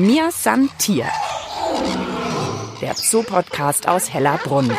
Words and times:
Mir 0.00 0.30
san 0.30 0.70
Tier. 0.78 1.04
Der 2.80 2.94
Zoopodcast 2.94 3.86
aus 3.86 4.10
Hellerbrunn. 4.10 4.72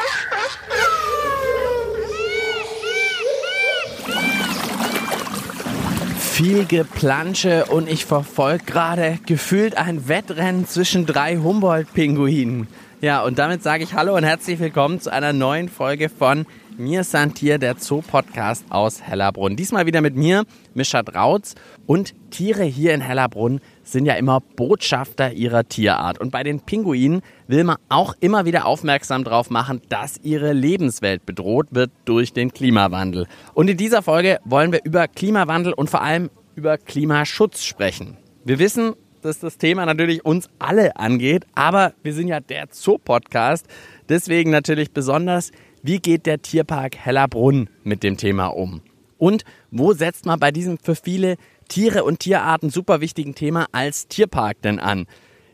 Viel 6.18 6.66
Geplansche 6.66 7.66
und 7.66 7.88
ich 7.88 8.06
verfolge 8.06 8.64
gerade 8.66 9.20
gefühlt 9.28 9.78
ein 9.78 10.08
Wettrennen 10.08 10.66
zwischen 10.66 11.06
drei 11.06 11.38
Humboldt-Pinguinen. 11.38 12.68
Ja, 13.02 13.24
und 13.24 13.38
damit 13.38 13.62
sage 13.62 13.84
ich 13.84 13.94
Hallo 13.94 14.16
und 14.16 14.24
herzlich 14.24 14.60
willkommen 14.60 15.00
zu 15.00 15.12
einer 15.12 15.34
neuen 15.34 15.70
Folge 15.70 16.10
von 16.10 16.48
Mir 16.78 17.04
Santier, 17.04 17.60
der 17.60 17.76
Zoo-Podcast 17.78 18.66
aus 18.70 19.02
Hellerbrunn. 19.04 19.56
Diesmal 19.56 19.86
wieder 19.86 20.02
mit 20.02 20.16
mir, 20.16 20.46
Mischa 20.74 21.04
Drautz. 21.04 21.54
Und 21.86 22.14
Tiere 22.32 22.64
hier 22.64 22.94
in 22.94 23.02
Hellerbrunn 23.02 23.60
sind 23.92 24.06
ja 24.06 24.14
immer 24.14 24.40
Botschafter 24.40 25.34
ihrer 25.34 25.68
Tierart. 25.68 26.20
Und 26.20 26.32
bei 26.32 26.44
den 26.44 26.62
Pinguinen 26.62 27.22
will 27.48 27.64
man 27.64 27.78
auch 27.90 28.16
immer 28.20 28.46
wieder 28.46 28.66
aufmerksam 28.66 29.24
darauf 29.24 29.50
machen, 29.50 29.82
dass 29.90 30.18
ihre 30.24 30.54
Lebenswelt 30.54 31.26
bedroht 31.26 31.68
wird 31.72 31.92
durch 32.06 32.34
den 32.34 32.54
Klimawandel. 32.54 33.28
Und 33.54 33.70
in 33.70 33.78
dieser 33.78 34.02
Folge 34.02 34.40
wollen 34.46 34.72
wir 34.72 34.82
über 34.84 35.08
Klimawandel 35.08 35.74
und 35.74 35.90
vor 35.90 36.02
allem 36.02 36.30
über 36.56 36.78
Klimaschutz 36.78 37.64
sprechen. 37.64 38.18
Wir 38.44 38.60
wissen, 38.60 38.94
dass 39.22 39.40
das 39.40 39.58
Thema 39.58 39.86
natürlich 39.86 40.26
uns 40.26 40.50
alle 40.60 40.96
angeht, 40.96 41.46
aber 41.54 41.94
wir 42.04 42.14
sind 42.14 42.28
ja 42.28 42.40
der 42.40 42.68
Zoo-Podcast. 42.72 43.68
Deswegen 44.10 44.52
natürlich 44.52 44.92
besonders, 44.92 45.52
wie 45.84 46.00
geht 46.00 46.26
der 46.26 46.42
Tierpark 46.42 46.98
Hellerbrunn 46.98 47.70
mit 47.84 48.04
dem 48.04 48.18
Thema 48.18 48.48
um? 48.48 48.82
Und 49.18 49.44
wo 49.70 49.94
setzt 49.94 50.26
man 50.26 50.40
bei 50.40 50.52
diesem 50.52 50.80
für 50.80 50.96
viele 50.96 51.36
Tiere 51.72 52.04
und 52.04 52.20
Tierarten 52.20 52.70
super 52.70 53.00
wichtigen 53.00 53.34
Thema 53.34 53.68
als 53.72 54.10
Tierpark 54.10 54.62
denn 54.62 54.78
an? 54.78 55.08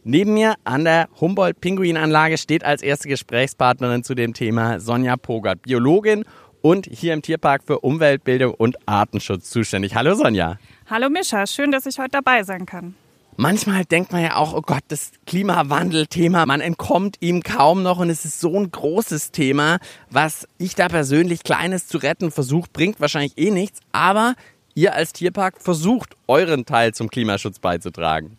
Neben 0.03 0.33
mir 0.33 0.55
an 0.63 0.83
der 0.83 1.09
Humboldt-Pinguinanlage 1.21 2.39
steht 2.39 2.63
als 2.63 2.81
erste 2.81 3.07
Gesprächspartnerin 3.07 4.03
zu 4.03 4.15
dem 4.15 4.33
Thema 4.33 4.79
Sonja 4.79 5.15
Pogert, 5.15 5.61
Biologin 5.61 6.25
und 6.63 6.87
hier 6.87 7.13
im 7.13 7.21
Tierpark 7.21 7.61
für 7.63 7.81
Umweltbildung 7.81 8.55
und 8.55 8.77
Artenschutz 8.87 9.51
zuständig. 9.51 9.93
Hallo 9.93 10.15
Sonja. 10.15 10.57
Hallo 10.89 11.07
Mischa, 11.11 11.45
schön, 11.45 11.71
dass 11.71 11.85
ich 11.85 11.99
heute 11.99 12.09
dabei 12.13 12.41
sein 12.41 12.65
kann. 12.65 12.95
Manchmal 13.35 13.85
denkt 13.85 14.11
man 14.11 14.23
ja 14.23 14.37
auch, 14.37 14.55
oh 14.55 14.61
Gott, 14.61 14.81
das 14.87 15.11
Klimawandelthema, 15.27 16.47
man 16.47 16.61
entkommt 16.61 17.17
ihm 17.19 17.43
kaum 17.43 17.83
noch 17.83 17.99
und 17.99 18.09
es 18.09 18.25
ist 18.25 18.39
so 18.39 18.59
ein 18.59 18.71
großes 18.71 19.29
Thema, 19.29 19.77
was 20.09 20.47
ich 20.57 20.73
da 20.73 20.87
persönlich 20.87 21.43
Kleines 21.43 21.85
zu 21.85 21.99
retten 21.99 22.31
versucht, 22.31 22.73
bringt 22.73 22.99
wahrscheinlich 22.99 23.37
eh 23.37 23.51
nichts, 23.51 23.81
aber 23.91 24.33
ihr 24.77 24.93
als 24.93 25.11
Tierpark 25.11 25.59
versucht, 25.59 26.15
euren 26.27 26.63
Teil 26.63 26.93
zum 26.93 27.09
Klimaschutz 27.09 27.57
beizutragen. 27.57 28.36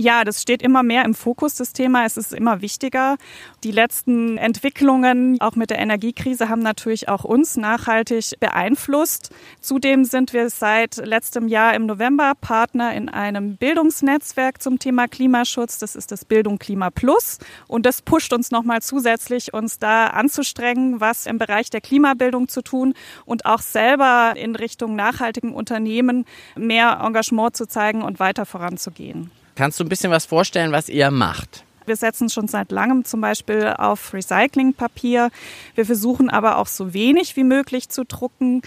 Ja, 0.00 0.22
das 0.22 0.40
steht 0.40 0.62
immer 0.62 0.84
mehr 0.84 1.04
im 1.04 1.12
Fokus, 1.12 1.56
das 1.56 1.72
Thema. 1.72 2.04
Es 2.04 2.16
ist 2.16 2.32
immer 2.32 2.62
wichtiger. 2.62 3.16
Die 3.64 3.72
letzten 3.72 4.38
Entwicklungen, 4.38 5.40
auch 5.40 5.56
mit 5.56 5.70
der 5.70 5.80
Energiekrise, 5.80 6.48
haben 6.48 6.62
natürlich 6.62 7.08
auch 7.08 7.24
uns 7.24 7.56
nachhaltig 7.56 8.38
beeinflusst. 8.38 9.30
Zudem 9.60 10.04
sind 10.04 10.32
wir 10.32 10.50
seit 10.50 10.98
letztem 10.98 11.48
Jahr 11.48 11.74
im 11.74 11.86
November 11.86 12.34
Partner 12.40 12.94
in 12.94 13.08
einem 13.08 13.56
Bildungsnetzwerk 13.56 14.62
zum 14.62 14.78
Thema 14.78 15.08
Klimaschutz. 15.08 15.80
Das 15.80 15.96
ist 15.96 16.12
das 16.12 16.24
Bildung 16.24 16.60
Klima 16.60 16.90
Plus. 16.90 17.40
Und 17.66 17.84
das 17.84 18.00
pusht 18.00 18.32
uns 18.32 18.52
nochmal 18.52 18.82
zusätzlich, 18.82 19.52
uns 19.52 19.80
da 19.80 20.06
anzustrengen, 20.06 21.00
was 21.00 21.26
im 21.26 21.38
Bereich 21.38 21.70
der 21.70 21.80
Klimabildung 21.80 22.46
zu 22.46 22.62
tun 22.62 22.94
und 23.24 23.46
auch 23.46 23.62
selber 23.62 24.34
in 24.36 24.54
Richtung 24.54 24.94
nachhaltigen 24.94 25.52
Unternehmen 25.52 26.24
mehr 26.54 27.00
Engagement 27.04 27.56
zu 27.56 27.66
zeigen 27.66 28.02
und 28.02 28.20
weiter 28.20 28.46
voranzugehen. 28.46 29.32
Kannst 29.58 29.80
du 29.80 29.84
ein 29.84 29.88
bisschen 29.88 30.12
was 30.12 30.24
vorstellen, 30.24 30.70
was 30.70 30.88
ihr 30.88 31.10
macht? 31.10 31.64
Wir 31.84 31.96
setzen 31.96 32.30
schon 32.30 32.46
seit 32.46 32.70
langem 32.70 33.04
zum 33.04 33.20
Beispiel 33.20 33.74
auf 33.76 34.14
Recyclingpapier. 34.14 35.30
Wir 35.74 35.84
versuchen 35.84 36.30
aber 36.30 36.58
auch 36.58 36.68
so 36.68 36.94
wenig 36.94 37.34
wie 37.34 37.42
möglich 37.42 37.88
zu 37.88 38.04
drucken. 38.04 38.62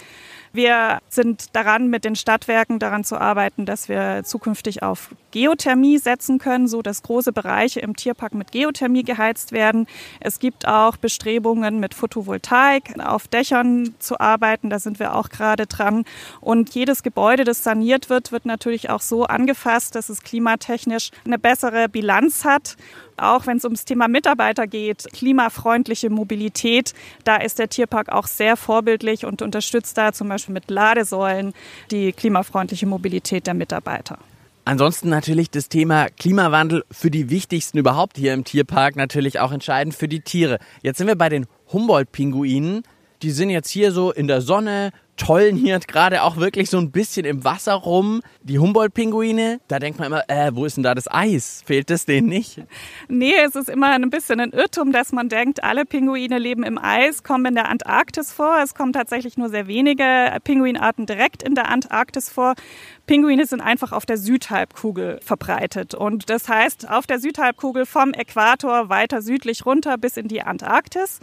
Wir 0.53 0.99
sind 1.07 1.55
daran, 1.55 1.87
mit 1.87 2.03
den 2.03 2.17
Stadtwerken 2.17 2.77
daran 2.77 3.05
zu 3.05 3.19
arbeiten, 3.19 3.65
dass 3.65 3.87
wir 3.87 4.23
zukünftig 4.25 4.83
auf 4.83 5.15
Geothermie 5.31 5.97
setzen 5.97 6.39
können, 6.39 6.67
so 6.67 6.81
dass 6.81 7.03
große 7.03 7.31
Bereiche 7.31 7.79
im 7.79 7.95
Tierpark 7.95 8.33
mit 8.33 8.51
Geothermie 8.51 9.03
geheizt 9.03 9.53
werden. 9.53 9.87
Es 10.19 10.39
gibt 10.39 10.67
auch 10.67 10.97
Bestrebungen, 10.97 11.79
mit 11.79 11.93
Photovoltaik 11.93 12.99
auf 12.99 13.29
Dächern 13.29 13.95
zu 13.99 14.19
arbeiten. 14.19 14.69
Da 14.69 14.79
sind 14.79 14.99
wir 14.99 15.15
auch 15.15 15.29
gerade 15.29 15.67
dran. 15.67 16.03
Und 16.41 16.75
jedes 16.75 17.01
Gebäude, 17.01 17.45
das 17.45 17.63
saniert 17.63 18.09
wird, 18.09 18.33
wird 18.33 18.45
natürlich 18.45 18.89
auch 18.89 19.01
so 19.01 19.23
angefasst, 19.23 19.95
dass 19.95 20.09
es 20.09 20.21
klimatechnisch 20.21 21.11
eine 21.25 21.39
bessere 21.39 21.87
Bilanz 21.87 22.43
hat 22.43 22.75
auch 23.21 23.47
wenn 23.47 23.57
es 23.57 23.63
ums 23.63 23.85
Thema 23.85 24.07
Mitarbeiter 24.07 24.67
geht, 24.67 25.07
klimafreundliche 25.13 26.09
Mobilität, 26.09 26.93
da 27.23 27.37
ist 27.37 27.59
der 27.59 27.69
Tierpark 27.69 28.09
auch 28.09 28.27
sehr 28.27 28.57
vorbildlich 28.57 29.25
und 29.25 29.41
unterstützt 29.41 29.97
da 29.97 30.13
zum 30.13 30.29
Beispiel 30.29 30.53
mit 30.53 30.69
Ladesäulen 30.69 31.53
die 31.91 32.13
klimafreundliche 32.13 32.85
Mobilität 32.85 33.47
der 33.47 33.53
Mitarbeiter. 33.53 34.17
Ansonsten 34.63 35.09
natürlich 35.09 35.49
das 35.49 35.69
Thema 35.69 36.07
Klimawandel 36.09 36.83
für 36.91 37.09
die 37.09 37.29
wichtigsten 37.29 37.79
überhaupt 37.79 38.17
hier 38.17 38.33
im 38.33 38.43
Tierpark 38.43 38.95
natürlich 38.95 39.39
auch 39.39 39.51
entscheidend 39.51 39.95
für 39.95 40.07
die 40.07 40.21
Tiere. 40.21 40.59
Jetzt 40.83 40.99
sind 40.99 41.07
wir 41.07 41.15
bei 41.15 41.29
den 41.29 41.47
Humboldt-Pinguinen. 41.73 42.83
Die 43.23 43.31
sind 43.31 43.49
jetzt 43.49 43.69
hier 43.69 43.91
so 43.91 44.11
in 44.11 44.27
der 44.27 44.41
Sonne, 44.41 44.91
tollen 45.21 45.55
hier 45.55 45.79
gerade 45.79 46.23
auch 46.23 46.37
wirklich 46.37 46.71
so 46.71 46.79
ein 46.79 46.91
bisschen 46.91 47.25
im 47.25 47.43
Wasser 47.43 47.75
rum. 47.75 48.21
Die 48.41 48.57
Humboldt-Pinguine, 48.57 49.59
da 49.67 49.77
denkt 49.77 49.99
man 49.99 50.07
immer, 50.07 50.23
äh, 50.27 50.49
wo 50.55 50.65
ist 50.65 50.77
denn 50.77 50.83
da 50.83 50.95
das 50.95 51.09
Eis? 51.09 51.61
Fehlt 51.63 51.91
es 51.91 52.05
denen 52.05 52.27
nicht? 52.27 52.59
Nee, 53.07 53.35
es 53.45 53.55
ist 53.55 53.69
immer 53.69 53.91
ein 53.91 54.09
bisschen 54.09 54.39
ein 54.39 54.51
Irrtum, 54.51 54.91
dass 54.91 55.11
man 55.11 55.29
denkt, 55.29 55.63
alle 55.63 55.85
Pinguine 55.85 56.39
leben 56.39 56.63
im 56.63 56.79
Eis, 56.79 57.21
kommen 57.21 57.45
in 57.45 57.53
der 57.53 57.69
Antarktis 57.69 58.31
vor. 58.31 58.61
Es 58.63 58.73
kommen 58.73 58.93
tatsächlich 58.93 59.37
nur 59.37 59.49
sehr 59.49 59.67
wenige 59.67 60.03
Pinguinarten 60.43 61.05
direkt 61.05 61.43
in 61.43 61.53
der 61.53 61.69
Antarktis 61.69 62.29
vor. 62.29 62.55
Pinguine 63.05 63.45
sind 63.45 63.61
einfach 63.61 63.91
auf 63.91 64.07
der 64.07 64.17
Südhalbkugel 64.17 65.19
verbreitet. 65.21 65.93
Und 65.93 66.31
das 66.31 66.49
heißt, 66.49 66.89
auf 66.89 67.05
der 67.05 67.19
Südhalbkugel 67.19 67.85
vom 67.85 68.13
Äquator 68.13 68.89
weiter 68.89 69.21
südlich 69.21 69.67
runter 69.67 69.99
bis 69.99 70.17
in 70.17 70.27
die 70.27 70.41
Antarktis. 70.41 71.19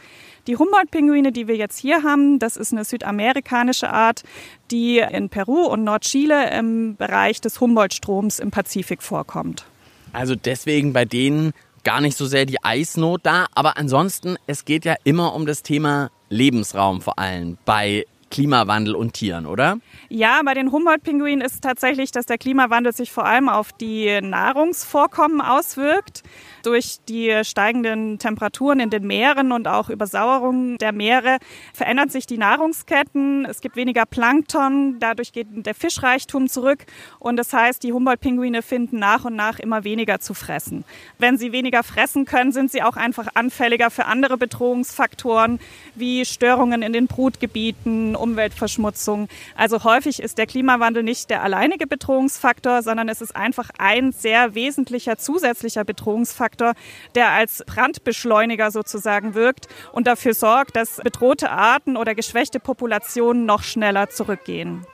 Die 0.47 0.57
Humboldt-Pinguine, 0.57 1.33
die 1.33 1.49
wir 1.49 1.57
jetzt 1.57 1.79
hier 1.79 2.03
haben, 2.03 2.39
das 2.39 2.57
ist 2.57 2.73
eine 2.73 2.85
südamerikanische 2.85 3.88
Art, 3.93 4.23
die 4.71 4.99
in 4.99 5.29
Peru 5.29 5.65
und 5.65 5.85
Nordchile 5.85 6.51
im 6.57 6.97
Bereich 6.97 7.41
des 7.41 7.61
Humboldt-Stroms 7.61 8.39
im 8.39 8.51
Pazifik 8.51 9.03
vorkommt. 9.03 9.67
Also 10.13 10.35
deswegen 10.35 10.93
bei 10.93 11.05
denen 11.05 11.53
gar 11.85 12.01
nicht 12.01 12.17
so 12.17 12.27
sehr 12.27 12.47
die 12.47 12.63
Eisnot 12.63 13.21
da, 13.25 13.47
aber 13.55 13.77
ansonsten, 13.77 14.37
es 14.47 14.65
geht 14.65 14.85
ja 14.85 14.97
immer 15.05 15.35
um 15.35 15.47
das 15.47 15.63
Thema 15.63 16.11
Lebensraum 16.29 17.01
vor 17.01 17.19
allem 17.19 17.57
bei 17.65 18.05
Klimawandel 18.31 18.95
und 18.95 19.15
Tieren, 19.15 19.47
oder? 19.47 19.79
Ja, 20.09 20.41
bei 20.45 20.55
den 20.55 20.73
Humboldt-Pinguinen 20.73 21.41
ist 21.41 21.55
es 21.55 21.61
tatsächlich, 21.61 22.13
dass 22.13 22.27
der 22.27 22.39
Klimawandel 22.39 22.93
sich 22.93 23.13
vor 23.13 23.25
allem 23.25 23.49
auf 23.49 23.73
die 23.73 24.21
Nahrungsvorkommen 24.21 25.41
auswirkt. 25.41 26.23
Durch 26.63 26.99
die 27.09 27.41
steigenden 27.45 28.19
Temperaturen 28.19 28.81
in 28.81 28.91
den 28.91 29.07
Meeren 29.07 29.53
und 29.53 29.69
auch 29.69 29.89
Übersauerung 29.89 30.77
der 30.79 30.93
Meere 30.93 31.39
verändern 31.73 32.09
sich 32.09 32.27
die 32.27 32.39
Nahrungsketten. 32.39 33.47
Es 33.47 33.61
gibt 33.61 33.77
weniger 33.77 34.07
Plankton, 34.07 34.99
dadurch 34.99 35.33
geht 35.33 35.47
der 35.51 35.75
Fischreichtum 35.75 36.49
zurück. 36.49 36.85
Und 37.19 37.37
das 37.37 37.53
heißt, 37.53 37.83
die 37.83 37.93
Humboldt-Pinguine 37.93 38.63
finden 38.63 38.99
nach 38.99 39.25
und 39.25 39.37
nach 39.37 39.59
immer 39.59 39.85
weniger 39.85 40.21
zu 40.21 40.35
fressen. 40.35 40.85
Wenn 41.19 41.39
sie 41.39 41.53
weniger 41.53 41.83
fressen 41.83 42.25
können, 42.25 42.53
sind 42.53 42.71
sie 42.71 42.83
auch 42.83 42.97
einfach 42.97 43.29
anfälliger 43.35 43.91
für 43.91 44.07
andere 44.07 44.37
Bedrohungsfaktoren 44.37 45.61
wie 45.95 46.25
Störungen 46.25 46.83
in 46.83 46.93
den 46.93 47.07
Brutgebieten, 47.07 48.17
Umweltverschmutzung. 48.19 49.29
Also 49.57 49.85
häufig 49.85 50.21
ist 50.21 50.39
der 50.39 50.47
Klimawandel 50.47 51.03
nicht 51.03 51.31
der 51.31 51.43
alleinige 51.43 51.87
Bedrohungsfaktor, 51.87 52.83
sondern 52.83 53.09
es 53.09 53.21
ist 53.21 53.35
einfach 53.35 53.71
ein 53.79 54.13
sehr 54.13 54.55
wesentlicher 54.55 55.19
zusätzlicher 55.19 55.85
Bedrohungsfaktor, 55.85 56.75
der 57.15 57.31
als 57.31 57.65
Brandbeschleuniger 57.67 58.71
sozusagen 58.71 59.35
wirkt 59.35 59.69
und 59.93 60.07
dafür 60.07 60.35
sorgt, 60.35 60.77
dass 60.77 60.97
bedrohte 60.97 61.51
Arten 61.51 61.97
oder 61.97 62.15
geschwächte 62.15 62.61
Populationen 62.61 63.47
noch 63.47 63.63
schneller 63.63 64.11
zurückgehen. 64.11 64.85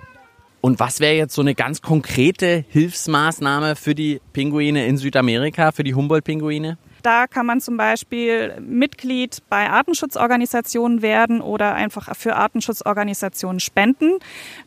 Und 0.65 0.81
was 0.81 0.99
wäre 0.99 1.15
jetzt 1.15 1.35
so 1.35 1.43
eine 1.43 1.55
ganz 1.55 1.83
konkrete 1.83 2.65
Hilfsmaßnahme 2.69 3.77
für 3.77 3.95
die 3.95 4.23
Pinguine 4.33 4.87
in 4.87 4.97
Südamerika, 4.97 5.73
für 5.73 5.85
die 5.85 5.95
Humboldt-Pinguine? 5.95 6.79
Da 7.05 7.27
kann 7.27 7.45
man 7.45 7.61
zum 7.61 7.77
Beispiel 7.77 8.59
Mitglied 8.63 9.43
bei 9.51 9.69
Artenschutzorganisationen 9.69 11.03
werden 11.03 11.43
oder 11.43 11.75
einfach 11.75 12.17
für 12.17 12.35
Artenschutzorganisationen 12.35 13.61
spenden. 13.61 14.13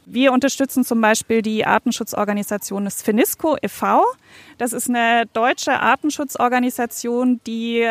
Wir 0.10 0.32
unterstützen 0.32 0.86
zum 0.86 1.02
Beispiel 1.02 1.42
die 1.42 1.66
Artenschutzorganisation 1.66 2.86
des 2.86 3.02
FINISCO 3.02 3.58
e.V. 3.62 4.06
Das 4.58 4.72
ist 4.72 4.88
eine 4.88 5.26
deutsche 5.34 5.82
Artenschutzorganisation, 5.82 7.42
die 7.46 7.86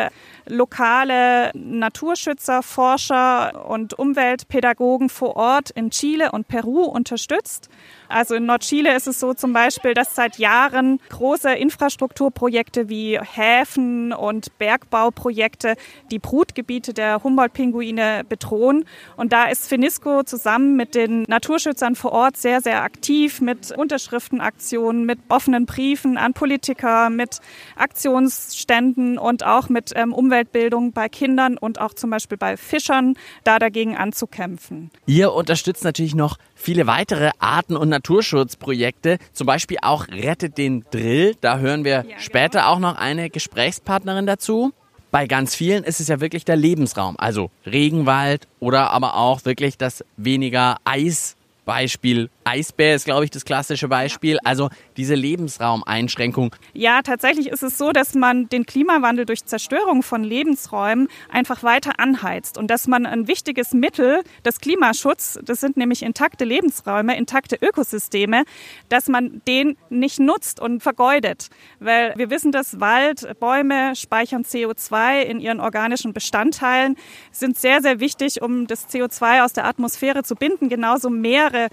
lokale 0.47 1.51
Naturschützer, 1.53 2.63
Forscher 2.63 3.69
und 3.69 3.99
Umweltpädagogen 3.99 5.09
vor 5.09 5.35
Ort 5.35 5.69
in 5.69 5.91
Chile 5.91 6.31
und 6.31 6.47
Peru 6.47 6.85
unterstützt. 6.85 7.69
Also 8.09 8.35
in 8.35 8.45
Nordchile 8.45 8.95
ist 8.95 9.07
es 9.07 9.19
so 9.19 9.33
zum 9.33 9.53
Beispiel, 9.53 9.93
dass 9.93 10.15
seit 10.15 10.39
Jahren 10.39 10.99
große 11.09 11.53
Infrastrukturprojekte 11.53 12.89
wie 12.89 13.19
Häfen 13.19 14.11
und 14.11 14.57
Bergbauprojekte 14.57 15.75
die 16.09 16.19
Brutgebiete 16.19 16.93
der 16.93 17.23
Humboldt-Pinguine 17.23 18.23
bedrohen. 18.27 18.85
Und 19.17 19.33
da 19.33 19.49
ist 19.49 19.67
Finisco 19.67 20.23
zusammen 20.23 20.75
mit 20.75 20.95
den 20.95 21.23
Naturschützern 21.23 21.95
vor 21.95 22.06
Ort 22.11 22.37
sehr, 22.37 22.61
sehr 22.61 22.83
aktiv 22.83 23.41
mit 23.41 23.71
Unterschriftenaktionen, 23.71 25.05
mit 25.05 25.19
offenen 25.29 25.65
Briefen 25.65 26.17
an 26.17 26.33
Politiker, 26.33 27.09
mit 27.09 27.39
Aktionsständen 27.75 29.17
und 29.17 29.45
auch 29.45 29.69
mit 29.69 29.91
ähm, 29.95 30.13
Umweltbildung 30.13 30.91
bei 30.91 31.09
Kindern 31.09 31.57
und 31.57 31.79
auch 31.79 31.93
zum 31.93 32.09
Beispiel 32.09 32.37
bei 32.37 32.57
Fischern, 32.57 33.15
da 33.43 33.59
dagegen 33.59 33.95
anzukämpfen. 33.95 34.91
Ihr 35.05 35.33
unterstützt 35.33 35.83
natürlich 35.83 36.15
noch 36.15 36.37
viele 36.55 36.87
weitere 36.87 37.31
Arten- 37.39 37.77
und 37.77 37.89
Naturschutzprojekte, 37.89 39.17
zum 39.33 39.47
Beispiel 39.47 39.77
auch 39.81 40.07
Rettet 40.07 40.57
den 40.57 40.85
Drill. 40.91 41.35
Da 41.41 41.59
hören 41.59 41.83
wir 41.83 41.91
ja, 41.91 42.01
genau. 42.01 42.15
später 42.19 42.67
auch 42.67 42.79
noch 42.79 42.95
eine 42.95 43.29
Gesprächspartnerin 43.29 44.25
dazu. 44.25 44.73
Bei 45.09 45.25
ganz 45.25 45.55
vielen 45.55 45.85
ist 45.85 46.01
es 46.01 46.09
ja 46.09 46.19
wirklich 46.19 46.43
der 46.43 46.57
Lebensraum, 46.57 47.15
also 47.17 47.49
Regenwald 47.65 48.47
oder 48.59 48.91
aber 48.91 49.15
auch 49.15 49.45
wirklich 49.45 49.77
das 49.77 50.03
weniger 50.17 50.77
Eis 50.83 51.36
Beispiel 51.67 52.29
Eisbär 52.47 52.95
ist, 52.95 53.05
glaube 53.05 53.25
ich, 53.25 53.31
das 53.31 53.45
klassische 53.45 53.87
Beispiel. 53.87 54.39
Also 54.43 54.69
diese 54.95 55.15
Lebensraumeinschränkung. 55.15 56.55
Ja, 56.73 57.01
tatsächlich 57.01 57.47
ist 57.47 57.63
es 57.63 57.77
so, 57.77 57.91
dass 57.91 58.15
man 58.15 58.47
den 58.49 58.65
Klimawandel 58.65 59.25
durch 59.25 59.45
Zerstörung 59.45 60.03
von 60.03 60.23
Lebensräumen 60.23 61.07
einfach 61.29 61.63
weiter 61.63 61.99
anheizt 61.99 62.57
und 62.57 62.69
dass 62.69 62.87
man 62.87 63.05
ein 63.05 63.27
wichtiges 63.27 63.73
Mittel 63.73 64.21
des 64.45 64.59
Klimaschutzes, 64.59 65.39
das 65.43 65.59
sind 65.59 65.77
nämlich 65.77 66.03
intakte 66.03 66.45
Lebensräume, 66.45 67.17
intakte 67.17 67.57
Ökosysteme, 67.61 68.43
dass 68.89 69.07
man 69.07 69.41
den 69.47 69.77
nicht 69.89 70.19
nutzt 70.19 70.59
und 70.59 70.81
vergeudet. 70.81 71.47
Weil 71.79 72.13
wir 72.17 72.29
wissen, 72.29 72.51
dass 72.51 72.79
Wald, 72.79 73.39
Bäume 73.39 73.95
speichern 73.95 74.43
CO2 74.43 75.21
in 75.21 75.39
ihren 75.39 75.59
organischen 75.59 76.13
Bestandteilen, 76.13 76.95
sind 77.31 77.57
sehr, 77.57 77.81
sehr 77.81 77.99
wichtig, 77.99 78.41
um 78.41 78.67
das 78.67 78.87
CO2 78.89 79.43
aus 79.43 79.53
der 79.53 79.65
Atmosphäre 79.65 80.23
zu 80.23 80.35
binden. 80.35 80.69
Genauso 80.69 81.09
Meere 81.09 81.47
Meere 81.47 81.69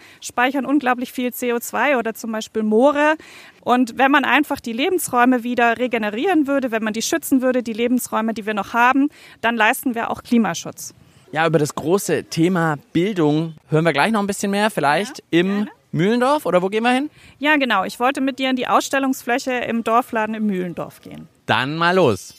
speichern 0.65 0.67
unglaublich 0.67 1.13
viel 1.13 1.29
CO2 1.29 1.99
oder 1.99 2.15
zum 2.15 2.33
Beispiel 2.33 2.63
Moore. 2.63 3.17
Und 3.63 3.99
wenn 3.99 4.11
man 4.11 4.25
einfach 4.25 4.61
die 4.61 4.73
Lebensräume 4.73 5.43
wieder 5.43 5.79
regenerieren 5.79 6.47
würde, 6.47 6.71
wenn 6.71 6.83
man 6.83 6.93
die 6.93 7.03
schützen 7.03 7.41
würde, 7.41 7.63
die 7.63 7.73
Lebensräume, 7.73 8.35
die 8.35 8.47
wir 8.47 8.55
noch 8.55 8.75
haben, 8.75 9.09
dann 9.41 9.57
leisten 9.57 9.95
wir 9.95 10.11
auch 10.11 10.23
Klimaschutz. 10.23 10.95
Ja, 11.33 11.47
über 11.47 11.59
das 11.59 11.75
große 11.75 12.25
Thema 12.25 12.77
Bildung 12.93 13.55
hören 13.69 13.85
wir 13.85 13.93
gleich 13.93 14.13
noch 14.13 14.21
ein 14.21 14.27
bisschen 14.27 14.51
mehr, 14.51 14.71
vielleicht 14.71 15.19
ja, 15.19 15.41
im 15.41 15.47
gerne. 15.47 15.71
Mühlendorf 15.93 16.47
oder 16.47 16.63
wo 16.63 16.69
gehen 16.69 16.85
wir 16.85 16.93
hin? 16.93 17.11
Ja, 17.39 17.57
genau. 17.57 17.85
Ich 17.85 17.99
wollte 17.99 18.21
mit 18.21 18.39
dir 18.39 18.51
in 18.51 18.57
die 18.57 18.69
Ausstellungsfläche 18.69 19.53
im 19.53 19.83
Dorfladen 19.83 20.35
im 20.35 20.47
Mühlendorf 20.47 21.01
gehen. 21.01 21.29
Dann 21.47 21.77
mal 21.77 21.95
los. 21.95 22.35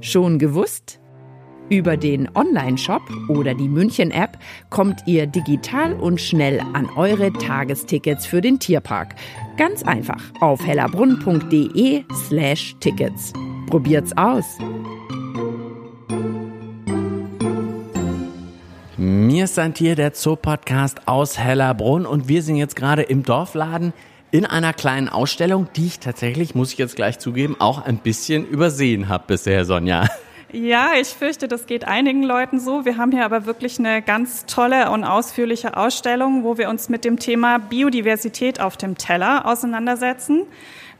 Schon 0.00 0.38
gewusst? 0.38 0.98
Über 1.70 1.98
den 1.98 2.34
Online-Shop 2.34 3.02
oder 3.28 3.52
die 3.52 3.68
München-App 3.68 4.38
kommt 4.70 5.02
ihr 5.06 5.26
digital 5.26 5.92
und 5.92 6.18
schnell 6.18 6.60
an 6.72 6.88
eure 6.96 7.30
Tagestickets 7.32 8.24
für 8.24 8.40
den 8.40 8.58
Tierpark. 8.58 9.14
Ganz 9.58 9.82
einfach 9.82 10.22
auf 10.40 10.64
hellerbrunn.de 10.66 12.04
slash 12.26 12.74
Tickets. 12.80 13.34
Probiert's 13.66 14.16
aus! 14.16 14.46
Mir 18.96 19.44
ist 19.44 19.58
ein 19.58 19.74
Tier, 19.74 19.94
der 19.94 20.12
Zoo-Podcast 20.14 21.06
aus 21.06 21.38
Hellerbrunn 21.38 22.06
und 22.06 22.28
wir 22.28 22.42
sind 22.42 22.56
jetzt 22.56 22.76
gerade 22.76 23.02
im 23.02 23.24
Dorfladen 23.24 23.92
in 24.30 24.46
einer 24.46 24.72
kleinen 24.72 25.08
Ausstellung, 25.08 25.68
die 25.76 25.86
ich 25.86 26.00
tatsächlich, 26.00 26.54
muss 26.54 26.72
ich 26.72 26.78
jetzt 26.78 26.96
gleich 26.96 27.18
zugeben, 27.18 27.56
auch 27.58 27.84
ein 27.84 27.98
bisschen 27.98 28.46
übersehen 28.46 29.08
habe 29.08 29.24
bisher, 29.26 29.64
Sonja. 29.66 30.08
Ja, 30.50 30.92
ich 30.98 31.08
fürchte, 31.08 31.46
das 31.46 31.66
geht 31.66 31.84
einigen 31.84 32.22
Leuten 32.22 32.58
so. 32.58 32.86
Wir 32.86 32.96
haben 32.96 33.12
hier 33.12 33.26
aber 33.26 33.44
wirklich 33.44 33.78
eine 33.78 34.00
ganz 34.00 34.46
tolle 34.46 34.90
und 34.90 35.04
ausführliche 35.04 35.76
Ausstellung, 35.76 36.42
wo 36.42 36.56
wir 36.56 36.70
uns 36.70 36.88
mit 36.88 37.04
dem 37.04 37.18
Thema 37.18 37.58
Biodiversität 37.58 38.58
auf 38.58 38.78
dem 38.78 38.96
Teller 38.96 39.44
auseinandersetzen. 39.44 40.46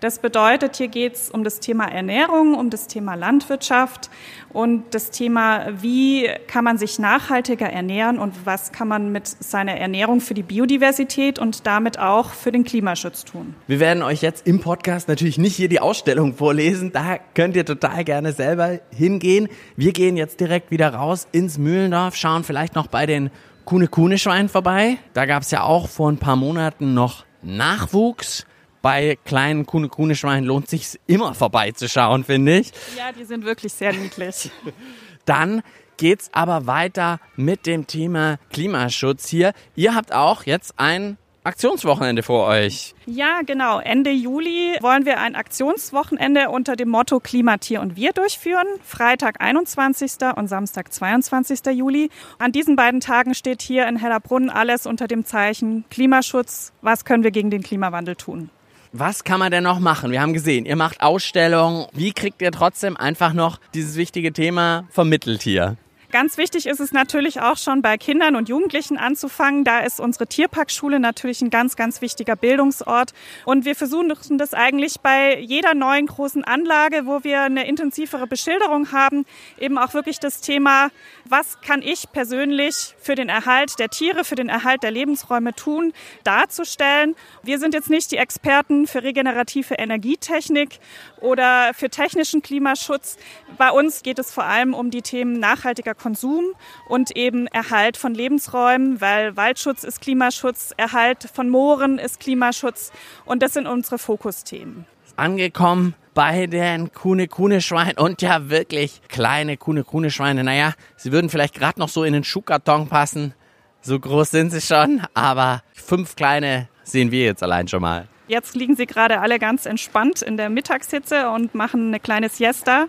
Das 0.01 0.21
bedeutet, 0.21 0.77
hier 0.77 0.87
geht 0.87 1.17
es 1.17 1.29
um 1.29 1.43
das 1.43 1.59
Thema 1.59 1.87
Ernährung, 1.87 2.55
um 2.55 2.71
das 2.71 2.87
Thema 2.87 3.17
Landwirtschaft 3.17 4.11
und 4.53 4.85
das 4.95 5.11
Thema, 5.11 5.67
wie 5.83 6.31
kann 6.47 6.63
man 6.63 6.79
sich 6.79 7.01
nachhaltiger 7.01 7.67
ernähren 7.67 8.21
und 8.21 8.47
was 8.47 8.71
kann 8.71 8.87
man 8.87 9.11
mit 9.11 9.27
seiner 9.27 9.77
Ernährung 9.77 10.21
für 10.21 10.35
die 10.35 10.45
Biodiversität 10.45 11.41
und 11.41 11.67
damit 11.67 11.99
auch 11.99 12.31
für 12.31 12.53
den 12.53 12.63
Klimaschutz 12.63 13.25
tun. 13.25 13.57
Wir 13.67 13.81
werden 13.81 14.05
euch 14.05 14.23
jetzt 14.23 14.47
im 14.47 14.61
Podcast 14.61 15.09
natürlich 15.09 15.37
nicht 15.37 15.57
hier 15.57 15.69
die 15.69 15.81
Ausstellung 15.81 16.35
vorlesen. 16.35 16.93
Da 16.93 17.19
könnt 17.35 17.57
ihr 17.57 17.67
total 17.67 18.05
gerne 18.05 18.33
selber 18.33 18.79
hingehen. 18.91 19.49
Wir 19.75 19.93
gehen 19.93 20.17
jetzt 20.17 20.39
direkt 20.39 20.71
wieder 20.71 20.95
raus 20.95 21.27
ins 21.33 21.59
Mühlendorf, 21.59 22.15
schauen 22.15 22.45
vielleicht 22.45 22.77
noch 22.77 22.87
bei 22.87 23.07
den 23.07 23.31
Kuhne-Kuhne-Schweinen 23.65 24.49
vorbei. 24.49 24.99
Da 25.13 25.27
gab 25.27 25.43
es 25.43 25.51
ja 25.51 25.65
auch 25.65 25.89
vor 25.89 26.09
ein 26.09 26.19
paar 26.19 26.37
Monaten 26.37 26.95
noch 26.95 27.25
Nachwuchs 27.43 28.47
bei 28.83 29.19
kleinen 29.25 29.67
Kuhne-Kuhne-Schweinen 29.67 30.45
lohnt 30.45 30.69
sich 30.69 30.99
immer 31.07 31.35
vorbeizuschauen, 31.35 32.25
finde 32.25 32.59
ich. 32.59 32.73
Ja, 32.97 33.13
die 33.13 33.25
sind 33.25 33.45
wirklich 33.45 33.73
sehr 33.73 33.93
niedlich. 33.93 34.51
Dann 35.25 35.63
geht's 35.97 36.31
aber 36.33 36.67
weiter 36.67 37.21
mit 37.37 37.67
dem 37.67 37.87
Thema 37.87 38.39
Klimaschutz 38.51 39.29
hier. 39.29 39.53
Ihr 39.75 39.95
habt 39.95 40.13
auch 40.15 40.45
jetzt 40.45 40.75
ein 40.79 41.19
Aktionswochenende 41.45 42.23
vor 42.23 42.47
euch. 42.47 42.95
Ja, 43.07 43.41
genau. 43.41 43.79
Ende 43.79 44.11
Juli 44.11 44.77
wollen 44.83 45.07
wir 45.07 45.19
ein 45.19 45.35
Aktionswochenende 45.35 46.51
unter 46.51 46.77
dem 46.77 46.91
Motto 46.91 47.21
Klima, 47.21 47.57
Tier 47.57 47.81
und 47.81 47.97
Wir 47.97 48.13
durchführen. 48.13 48.67
Freitag 48.83 49.41
21. 49.41 50.13
und 50.37 50.49
Samstag 50.49 50.93
22. 50.93 51.61
Juli. 51.73 52.11
An 52.39 52.53
diesen 52.53 52.77
beiden 52.77 53.01
Tagen 53.01 53.35
steht 53.35 53.63
hier 53.63 53.89
in 53.89 53.97
Hellerbrunn 53.97 54.51
alles 54.51 54.85
unter 54.87 55.09
dem 55.09 55.25
Zeichen 55.25 55.85
Klimaschutz. 55.91 56.73
Was 56.83 57.07
können 57.07 57.25
wir 57.25 57.31
gegen 57.31 57.51
den 57.51 57.63
Klimawandel 57.63 58.17
tun? 58.17 58.51
Was 58.93 59.25
kann 59.25 59.39
man 59.39 59.51
denn 59.51 59.65
noch 59.65 59.81
machen? 59.81 60.11
Wir 60.11 60.23
haben 60.23 60.33
gesehen, 60.33 60.65
ihr 60.65 60.77
macht 60.77 61.01
Ausstellungen. 61.03 61.87
Wie 61.93 62.13
kriegt 62.13 62.41
ihr 62.41 62.53
trotzdem 62.53 62.97
einfach 62.97 63.33
noch 63.33 63.61
dieses 63.75 63.97
wichtige 63.97 64.33
Thema 64.33 64.85
vermittelt 64.91 65.43
hier? 65.43 65.77
Ganz 66.11 66.39
wichtig 66.39 66.65
ist 66.65 66.81
es 66.81 66.93
natürlich 66.93 67.43
auch 67.43 67.59
schon 67.59 67.83
bei 67.83 67.99
Kindern 67.99 68.35
und 68.35 68.49
Jugendlichen 68.49 68.97
anzufangen. 68.97 69.65
Da 69.65 69.81
ist 69.81 70.01
unsere 70.01 70.27
Tierparkschule 70.27 71.01
natürlich 71.01 71.43
ein 71.43 71.51
ganz, 71.51 71.77
ganz 71.77 72.01
wichtiger 72.01 72.35
Bildungsort. 72.35 73.13
Und 73.45 73.67
wir 73.67 73.77
versuchen 73.77 74.39
das 74.39 74.55
eigentlich 74.55 75.01
bei 75.03 75.39
jeder 75.39 75.75
neuen 75.75 76.07
großen 76.07 76.45
Anlage, 76.45 77.05
wo 77.05 77.25
wir 77.25 77.43
eine 77.43 77.69
intensivere 77.69 78.27
Beschilderung 78.27 78.91
haben, 78.91 79.27
eben 79.59 79.77
auch 79.77 79.93
wirklich 79.93 80.19
das 80.19 80.41
Thema, 80.41 80.89
was 81.27 81.61
kann 81.61 81.83
ich 81.83 82.11
persönlich 82.11 82.95
für 82.99 83.15
den 83.15 83.29
Erhalt 83.29 83.79
der 83.79 83.91
Tiere, 83.91 84.25
für 84.25 84.35
den 84.35 84.49
Erhalt 84.49 84.83
der 84.83 84.93
Lebensräume 84.93 85.55
tun, 85.55 85.93
darzustellen. 86.25 87.17
Wir 87.43 87.59
sind 87.59 87.75
jetzt 87.75 87.91
nicht 87.91 88.13
die 88.13 88.17
Experten 88.17 88.87
für 88.87 89.03
regenerative 89.03 89.75
Energietechnik 89.75 90.79
oder 91.21 91.75
für 91.75 91.91
technischen 91.91 92.41
Klimaschutz. 92.41 93.19
Bei 93.59 93.71
uns 93.71 94.03
geht 94.03 94.19
es 94.19 94.33
vor 94.33 94.45
allem 94.45 94.73
um 94.73 94.91
die 94.91 95.03
Themen 95.03 95.39
nachhaltiger 95.39 95.98
Konsum 95.99 96.45
und 96.89 97.17
eben 97.17 97.47
Erhalt 97.49 97.97
von 97.97 98.15
Lebensräumen, 98.15 99.01
weil 99.01 99.37
Waldschutz 99.37 99.85
ist 99.85 100.01
Klimaschutz, 100.01 100.73
Erhalt 100.77 101.29
von 101.33 101.49
Mooren 101.49 101.99
ist 101.99 102.21
Klimaschutz 102.21 102.93
und 103.25 103.43
das 103.43 103.55
sind 103.55 103.67
unsere 103.67 103.99
Fokusthemen. 103.99 104.87
Angekommen 105.17 105.95
bei 106.15 106.47
den 106.47 106.93
Kuhne-Kuhne-Schweinen 106.93 107.99
und 107.99 108.23
ja 108.23 108.51
wirklich 108.51 109.03
kleine 109.09 109.57
Kuhne-Kuhne-Schweine. 109.57 110.43
Naja, 110.43 110.75
sie 110.97 111.13
würden 111.13 111.31
vielleicht 111.31 111.55
gerade 111.55 111.79
noch 111.79 111.89
so 111.89 112.05
in 112.05 112.13
den 112.13 112.25
Schuhkarton 112.25 112.89
passen. 112.89 113.35
So 113.81 113.99
groß 113.99 114.31
sind 114.31 114.51
sie 114.51 114.61
schon, 114.61 115.03
aber 115.15 115.63
fünf 115.75 116.17
kleine 116.17 116.69
sehen 116.83 117.11
wir 117.11 117.25
jetzt 117.25 117.43
allein 117.43 117.69
schon 117.69 117.83
mal. 117.83 118.09
Jetzt 118.27 118.55
liegen 118.55 118.77
sie 118.77 118.87
gerade 118.87 119.21
alle 119.21 119.39
ganz 119.39 119.65
entspannt 119.65 120.21
in 120.21 120.37
der 120.37 120.51
Mittagshitze 120.51 121.31
und 121.31 121.55
machen 121.55 121.89
eine 121.89 121.99
kleine 122.01 122.29
Siesta. 122.29 122.87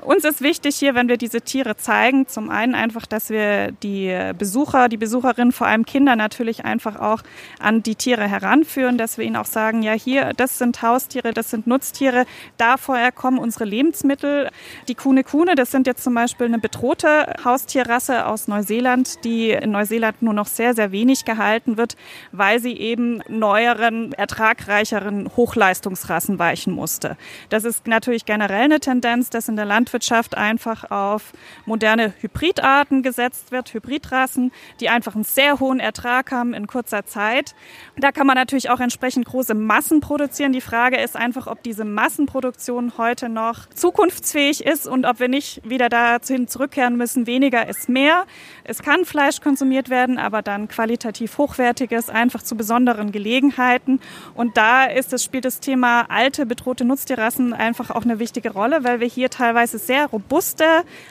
Uns 0.00 0.24
ist 0.24 0.40
wichtig 0.40 0.76
hier, 0.76 0.94
wenn 0.94 1.08
wir 1.08 1.18
diese 1.18 1.42
Tiere 1.42 1.76
zeigen, 1.76 2.26
zum 2.26 2.48
einen 2.48 2.74
einfach, 2.74 3.04
dass 3.04 3.28
wir 3.28 3.72
die 3.72 4.32
Besucher, 4.38 4.88
die 4.88 4.96
Besucherinnen, 4.96 5.52
vor 5.52 5.66
allem 5.66 5.84
Kinder 5.84 6.16
natürlich 6.16 6.64
einfach 6.64 6.98
auch 6.98 7.20
an 7.60 7.82
die 7.82 7.94
Tiere 7.94 8.26
heranführen, 8.26 8.96
dass 8.96 9.18
wir 9.18 9.26
ihnen 9.26 9.36
auch 9.36 9.44
sagen, 9.44 9.82
ja 9.82 9.92
hier, 9.92 10.32
das 10.34 10.56
sind 10.56 10.80
Haustiere, 10.80 11.34
das 11.34 11.50
sind 11.50 11.66
Nutztiere, 11.66 12.24
da 12.56 12.78
vorher 12.78 13.12
kommen 13.12 13.38
unsere 13.38 13.66
Lebensmittel. 13.66 14.48
Die 14.88 14.94
Kuhne 14.94 15.24
Kuhne, 15.24 15.56
das 15.56 15.70
sind 15.70 15.86
jetzt 15.86 16.02
zum 16.02 16.14
Beispiel 16.14 16.46
eine 16.46 16.58
bedrohte 16.58 17.34
Haustierrasse 17.44 18.26
aus 18.26 18.48
Neuseeland, 18.48 19.22
die 19.24 19.50
in 19.50 19.72
Neuseeland 19.72 20.22
nur 20.22 20.32
noch 20.32 20.46
sehr, 20.46 20.74
sehr 20.74 20.90
wenig 20.90 21.26
gehalten 21.26 21.76
wird, 21.76 21.96
weil 22.32 22.60
sie 22.60 22.78
eben 22.78 23.22
neueren, 23.28 24.14
ertragreicheren 24.14 25.30
Hochleistungsrassen 25.36 26.38
weichen 26.38 26.72
musste. 26.72 27.18
Das 27.50 27.64
ist 27.64 27.86
natürlich 27.86 28.24
generell 28.24 28.64
eine 28.64 28.80
Tendenz, 28.80 29.28
dass 29.28 29.48
in 29.48 29.56
der 29.56 29.66
Landwirtschaft 29.82 30.36
einfach 30.36 30.92
auf 30.92 31.32
moderne 31.66 32.14
Hybridarten 32.20 33.02
gesetzt 33.02 33.50
wird, 33.50 33.74
Hybridrassen, 33.74 34.52
die 34.78 34.88
einfach 34.88 35.16
einen 35.16 35.24
sehr 35.24 35.58
hohen 35.58 35.80
Ertrag 35.80 36.30
haben 36.30 36.54
in 36.54 36.68
kurzer 36.68 37.04
Zeit. 37.04 37.56
Da 37.96 38.12
kann 38.12 38.28
man 38.28 38.36
natürlich 38.36 38.70
auch 38.70 38.78
entsprechend 38.78 39.26
große 39.26 39.54
Massen 39.54 40.00
produzieren. 40.00 40.52
Die 40.52 40.60
Frage 40.60 40.98
ist 40.98 41.16
einfach, 41.16 41.48
ob 41.48 41.64
diese 41.64 41.84
Massenproduktion 41.84 42.92
heute 42.96 43.28
noch 43.28 43.68
zukunftsfähig 43.70 44.64
ist 44.64 44.86
und 44.86 45.04
ob 45.04 45.18
wir 45.18 45.28
nicht 45.28 45.68
wieder 45.68 45.88
dahin 45.88 46.46
zurückkehren 46.46 46.96
müssen, 46.96 47.26
weniger 47.26 47.68
ist 47.68 47.88
mehr. 47.88 48.26
Es 48.62 48.82
kann 48.82 49.04
Fleisch 49.04 49.40
konsumiert 49.40 49.90
werden, 49.90 50.18
aber 50.18 50.42
dann 50.42 50.68
qualitativ 50.68 51.38
hochwertiges, 51.38 52.08
einfach 52.08 52.42
zu 52.42 52.56
besonderen 52.56 53.10
Gelegenheiten. 53.10 54.00
Und 54.34 54.56
da 54.56 54.84
ist 54.84 55.12
es, 55.12 55.24
spielt 55.24 55.44
das 55.44 55.58
Thema 55.58 56.02
alte, 56.08 56.46
bedrohte 56.46 56.84
Nutztierrassen 56.84 57.52
einfach 57.52 57.90
auch 57.90 58.04
eine 58.04 58.20
wichtige 58.20 58.52
Rolle, 58.52 58.84
weil 58.84 59.00
wir 59.00 59.08
hier 59.08 59.28
teilweise 59.32 59.71
sehr 59.78 60.06
robuste, 60.06 60.64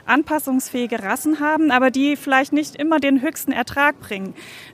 anpassungsfähige 0.05 1.03
Rassen 1.03 1.39
haben, 1.39 1.71
aber 1.71 1.91
die 1.91 2.15
vielleicht 2.15 2.53
nicht 2.53 2.75
immer 2.75 2.99
den 2.99 3.21
höchsten 3.21 3.51
Ertrag 3.51 3.99
bringen. 3.99 4.33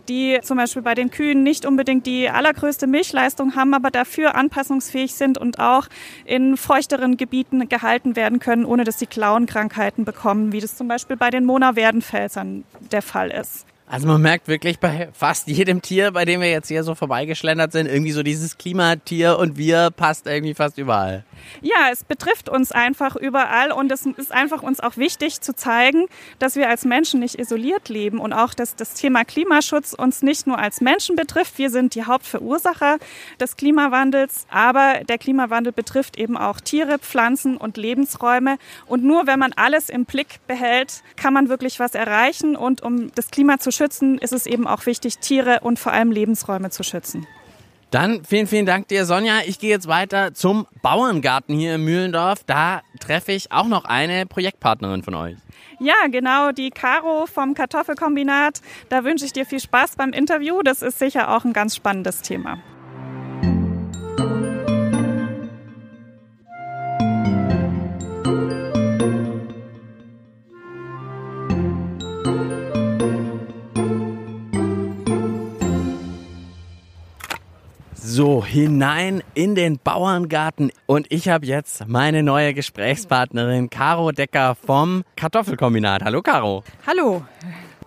Die 0.09 0.39
zum 0.41 0.57
Beispiel 0.57 0.81
bei 0.81 0.95
den 0.95 1.11
Kühen 1.11 1.43
nicht 1.43 1.65
unbedingt 1.65 2.05
die 2.05 2.29
allergrößte 2.29 2.87
Milchleistung 2.87 3.55
haben, 3.55 3.73
aber 3.73 3.91
dafür 3.91 4.35
anpassungsfähig 4.35 5.13
sind 5.13 5.37
und 5.37 5.59
auch 5.59 5.87
in 6.25 6.57
feuchteren 6.57 7.17
Gebieten 7.17 7.69
gehalten 7.69 8.15
werden 8.15 8.39
können, 8.39 8.65
ohne 8.65 8.83
dass 8.83 8.99
sie 8.99 9.07
Klauenkrankheiten 9.07 10.05
bekommen, 10.05 10.51
wie 10.51 10.59
das 10.59 10.75
zum 10.75 10.87
Beispiel 10.87 11.17
bei 11.17 11.29
den 11.29 11.45
Mona-Werdenfelsern 11.45 12.63
der 12.91 13.01
Fall 13.01 13.31
ist. 13.31 13.65
Also 13.89 14.05
man 14.05 14.21
merkt 14.21 14.49
wirklich 14.49 14.79
bei 14.79 15.07
fast 15.13 15.47
jedem 15.47 15.81
Tier, 15.81 16.11
bei 16.11 16.25
dem 16.25 16.41
wir 16.41 16.49
jetzt 16.49 16.67
hier 16.67 16.83
so 16.83 16.93
vorbeigeschlendert 16.93 17.71
sind, 17.71 17.87
irgendwie 17.87 18.11
so 18.11 18.21
dieses 18.21 18.57
Klimatier 18.57 19.39
und 19.39 19.57
wir 19.57 19.91
passt 19.91 20.27
irgendwie 20.27 20.53
fast 20.53 20.77
überall. 20.77 21.23
Ja, 21.61 21.89
es 21.89 22.03
betrifft 22.03 22.49
uns 22.49 22.73
einfach 22.73 23.15
überall 23.15 23.71
und 23.71 23.89
es 23.89 24.05
ist 24.05 24.33
einfach 24.33 24.61
uns 24.61 24.81
auch 24.81 24.97
wichtig 24.97 25.39
zu 25.39 25.55
zeigen, 25.55 26.07
dass 26.37 26.57
wir 26.57 26.67
als 26.67 26.83
Menschen 26.83 27.21
nicht 27.21 27.39
isoliert 27.39 27.87
leben 27.87 28.19
und 28.19 28.33
auch, 28.33 28.53
dass 28.53 28.75
das 28.75 28.93
Thema 28.93 29.23
Klimaschutz 29.23 29.93
uns 29.93 30.21
nicht 30.21 30.47
nur 30.47 30.59
als 30.59 30.81
Menschen 30.81 31.15
betrifft. 31.15 31.57
Wir 31.57 31.69
sind 31.69 31.95
die 31.95 32.03
Hauptverursacher 32.03 32.97
des 33.39 33.55
Klimawandels, 33.55 34.47
aber 34.49 35.05
der 35.07 35.17
Klimawandel 35.17 35.71
betrifft 35.71 36.17
eben 36.17 36.35
auch 36.35 36.59
Tiere, 36.59 36.99
Pflanzen 36.99 37.55
und 37.55 37.77
Lebensräume. 37.77 38.57
Und 38.85 39.05
nur 39.05 39.27
wenn 39.27 39.39
man 39.39 39.53
alles 39.53 39.87
im 39.87 40.03
Blick 40.03 40.45
behält, 40.45 41.03
kann 41.15 41.33
man 41.33 41.47
wirklich 41.47 41.79
was 41.79 41.95
erreichen. 41.95 42.57
Und 42.57 42.81
um 42.81 43.13
das 43.15 43.31
Klima 43.31 43.59
zu 43.59 43.71
schützen, 43.77 44.17
ist 44.17 44.33
es 44.33 44.45
eben 44.45 44.67
auch 44.67 44.85
wichtig, 44.85 45.19
Tiere 45.19 45.59
und 45.61 45.79
vor 45.79 45.93
allem 45.93 46.11
Lebensräume 46.11 46.69
zu 46.69 46.83
schützen. 46.83 47.25
Dann 47.89 48.25
vielen, 48.25 48.47
vielen 48.47 48.65
Dank 48.65 48.89
dir, 48.89 49.05
Sonja. 49.05 49.39
Ich 49.45 49.59
gehe 49.59 49.69
jetzt 49.69 49.87
weiter 49.87 50.33
zum 50.33 50.67
Bauerngarten 50.81 51.55
hier 51.55 51.75
in 51.75 51.85
Mühlendorf. 51.85 52.43
Da 52.45 52.81
treffe 52.99 53.31
ich 53.31 53.53
auch 53.53 53.67
noch 53.67 53.85
eine 53.85 54.25
Projektpartnerin 54.25 55.03
von 55.03 55.15
euch. 55.15 55.37
Ja, 55.79 55.95
genau, 56.11 56.51
die 56.51 56.69
Caro 56.69 57.27
vom 57.27 57.53
Kartoffelkombinat. 57.53 58.61
Da 58.89 59.05
wünsche 59.05 59.23
ich 59.23 59.31
dir 59.31 59.45
viel 59.45 59.61
Spaß 59.61 59.95
beim 59.95 60.11
Interview. 60.11 60.61
Das 60.63 60.81
ist 60.81 60.99
sicher 60.99 61.33
auch 61.33 61.45
ein 61.45 61.53
ganz 61.53 61.77
spannendes 61.77 62.21
Thema. 62.21 62.59
Hinein 78.57 79.21
in 79.35 79.53
den 79.53 79.77
Bauerngarten. 79.77 80.71
Und 80.87 81.05
ich 81.11 81.29
habe 81.29 81.45
jetzt 81.45 81.87
meine 81.87 82.23
neue 82.23 82.55
Gesprächspartnerin 82.55 83.69
Caro 83.69 84.11
Decker 84.11 84.55
vom 84.55 85.03
Kartoffelkombinat. 85.15 86.03
Hallo 86.03 86.23
Caro. 86.23 86.63
Hallo. 86.87 87.23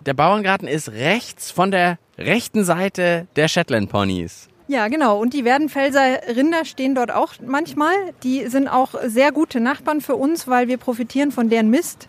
Der 0.06 0.14
Bauerngarten 0.14 0.68
ist 0.68 0.92
rechts 0.92 1.50
von 1.50 1.72
der 1.72 1.98
rechten 2.16 2.62
Seite 2.62 3.26
der 3.34 3.48
Shetland 3.48 3.90
Ponys. 3.90 4.48
Ja, 4.68 4.86
genau. 4.86 5.18
Und 5.18 5.34
die 5.34 5.44
Werdenfelser 5.44 6.20
Rinder 6.36 6.64
stehen 6.64 6.94
dort 6.94 7.10
auch 7.10 7.32
manchmal. 7.44 7.94
Die 8.22 8.46
sind 8.46 8.68
auch 8.68 8.94
sehr 9.04 9.32
gute 9.32 9.58
Nachbarn 9.58 10.00
für 10.00 10.14
uns, 10.14 10.46
weil 10.46 10.68
wir 10.68 10.76
profitieren 10.76 11.32
von 11.32 11.48
deren 11.48 11.70
Mist, 11.70 12.08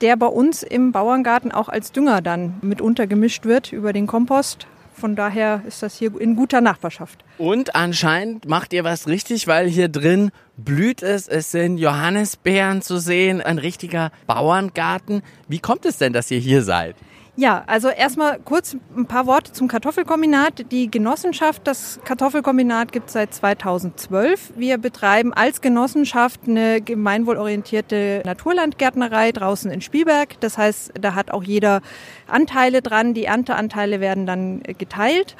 der 0.00 0.16
bei 0.16 0.26
uns 0.26 0.64
im 0.64 0.90
Bauerngarten 0.90 1.52
auch 1.52 1.68
als 1.68 1.92
Dünger 1.92 2.22
dann 2.22 2.54
mitunter 2.60 3.06
gemischt 3.06 3.44
wird 3.44 3.72
über 3.72 3.92
den 3.92 4.08
Kompost. 4.08 4.66
Von 5.00 5.16
daher 5.16 5.62
ist 5.66 5.82
das 5.82 5.96
hier 5.96 6.20
in 6.20 6.36
guter 6.36 6.60
Nachbarschaft. 6.60 7.24
Und 7.38 7.74
anscheinend 7.74 8.46
macht 8.46 8.74
ihr 8.74 8.84
was 8.84 9.06
richtig, 9.06 9.46
weil 9.46 9.66
hier 9.66 9.88
drin 9.88 10.30
blüht 10.58 11.02
es. 11.02 11.26
Es 11.26 11.50
sind 11.50 11.78
Johannisbeeren 11.78 12.82
zu 12.82 12.98
sehen, 12.98 13.40
ein 13.40 13.56
richtiger 13.56 14.12
Bauerngarten. 14.26 15.22
Wie 15.48 15.58
kommt 15.58 15.86
es 15.86 15.96
denn, 15.96 16.12
dass 16.12 16.30
ihr 16.30 16.38
hier 16.38 16.62
seid? 16.62 16.96
Ja, 17.40 17.64
also 17.66 17.88
erstmal 17.88 18.38
kurz 18.38 18.76
ein 18.94 19.06
paar 19.06 19.26
Worte 19.26 19.54
zum 19.54 19.66
Kartoffelkombinat. 19.66 20.70
Die 20.70 20.90
Genossenschaft, 20.90 21.66
das 21.66 21.98
Kartoffelkombinat 22.04 22.92
gibt 22.92 23.06
es 23.06 23.14
seit 23.14 23.32
2012. 23.32 24.52
Wir 24.56 24.76
betreiben 24.76 25.32
als 25.32 25.62
Genossenschaft 25.62 26.42
eine 26.46 26.82
gemeinwohlorientierte 26.82 28.20
Naturlandgärtnerei 28.26 29.32
draußen 29.32 29.70
in 29.70 29.80
Spielberg. 29.80 30.38
Das 30.40 30.58
heißt, 30.58 30.92
da 31.00 31.14
hat 31.14 31.30
auch 31.30 31.42
jeder 31.42 31.80
Anteile 32.26 32.82
dran. 32.82 33.14
Die 33.14 33.24
Ernteanteile 33.24 34.00
werden 34.00 34.26
dann 34.26 34.62
geteilt. 34.76 35.34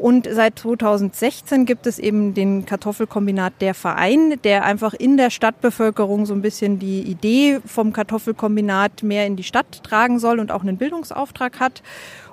Und 0.00 0.26
seit 0.32 0.58
2016 0.58 1.66
gibt 1.66 1.86
es 1.86 1.98
eben 1.98 2.32
den 2.32 2.64
Kartoffelkombinat 2.64 3.52
der 3.60 3.74
Verein, 3.74 4.40
der 4.44 4.64
einfach 4.64 4.94
in 4.94 5.18
der 5.18 5.28
Stadtbevölkerung 5.28 6.24
so 6.24 6.32
ein 6.32 6.40
bisschen 6.40 6.78
die 6.78 7.02
Idee 7.02 7.60
vom 7.66 7.92
Kartoffelkombinat 7.92 9.02
mehr 9.02 9.26
in 9.26 9.36
die 9.36 9.42
Stadt 9.42 9.84
tragen 9.84 10.18
soll 10.18 10.40
und 10.40 10.52
auch 10.52 10.62
einen 10.62 10.78
Bildungsauftrag 10.78 11.60
hat. 11.60 11.82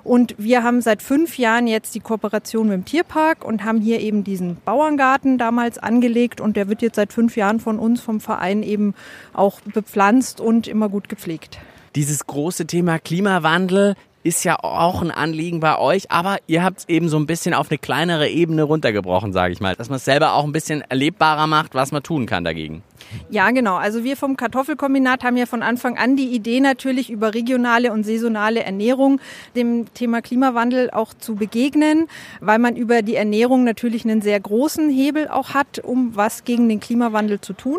Und 0.02 0.34
wir 0.38 0.62
haben 0.62 0.80
seit 0.80 1.02
fünf 1.02 1.36
Jahren 1.36 1.66
jetzt 1.66 1.94
die 1.94 2.00
Kooperation 2.00 2.68
mit 2.68 2.74
dem 2.74 2.84
Tierpark 2.86 3.44
und 3.44 3.64
haben 3.64 3.82
hier 3.82 4.00
eben 4.00 4.24
diesen 4.24 4.56
Bauerngarten 4.64 5.36
damals 5.36 5.76
angelegt 5.76 6.40
und 6.40 6.56
der 6.56 6.70
wird 6.70 6.80
jetzt 6.80 6.96
seit 6.96 7.12
fünf 7.12 7.36
Jahren 7.36 7.60
von 7.60 7.78
uns, 7.78 8.00
vom 8.00 8.20
Verein 8.20 8.62
eben 8.62 8.94
auch 9.34 9.60
bepflanzt 9.60 10.40
und 10.40 10.68
immer 10.68 10.88
gut 10.88 11.10
gepflegt. 11.10 11.58
Dieses 11.96 12.26
große 12.26 12.66
Thema 12.66 12.98
Klimawandel, 12.98 13.94
ist 14.28 14.44
ja 14.44 14.56
auch 14.62 15.00
ein 15.00 15.10
Anliegen 15.10 15.58
bei 15.60 15.78
euch, 15.78 16.10
aber 16.10 16.36
ihr 16.46 16.62
habt 16.62 16.80
es 16.80 16.88
eben 16.88 17.08
so 17.08 17.18
ein 17.18 17.26
bisschen 17.26 17.54
auf 17.54 17.70
eine 17.70 17.78
kleinere 17.78 18.28
Ebene 18.28 18.62
runtergebrochen, 18.62 19.32
sage 19.32 19.54
ich 19.54 19.60
mal, 19.60 19.74
dass 19.74 19.88
man 19.88 19.96
es 19.96 20.04
selber 20.04 20.34
auch 20.34 20.44
ein 20.44 20.52
bisschen 20.52 20.82
erlebbarer 20.82 21.46
macht, 21.46 21.74
was 21.74 21.92
man 21.92 22.02
tun 22.02 22.26
kann 22.26 22.44
dagegen. 22.44 22.82
Ja, 23.30 23.50
genau. 23.50 23.76
Also 23.76 24.04
wir 24.04 24.16
vom 24.16 24.36
Kartoffelkombinat 24.36 25.24
haben 25.24 25.36
ja 25.36 25.46
von 25.46 25.62
Anfang 25.62 25.96
an 25.96 26.16
die 26.16 26.28
Idee 26.28 26.60
natürlich 26.60 27.10
über 27.10 27.34
regionale 27.34 27.92
und 27.92 28.04
saisonale 28.04 28.62
Ernährung 28.62 29.20
dem 29.56 29.92
Thema 29.94 30.20
Klimawandel 30.22 30.90
auch 30.90 31.14
zu 31.14 31.34
begegnen, 31.34 32.06
weil 32.40 32.58
man 32.58 32.76
über 32.76 33.02
die 33.02 33.16
Ernährung 33.16 33.64
natürlich 33.64 34.04
einen 34.04 34.20
sehr 34.20 34.38
großen 34.40 34.90
Hebel 34.90 35.28
auch 35.28 35.54
hat, 35.54 35.78
um 35.78 36.16
was 36.16 36.44
gegen 36.44 36.68
den 36.68 36.80
Klimawandel 36.80 37.40
zu 37.40 37.52
tun. 37.52 37.78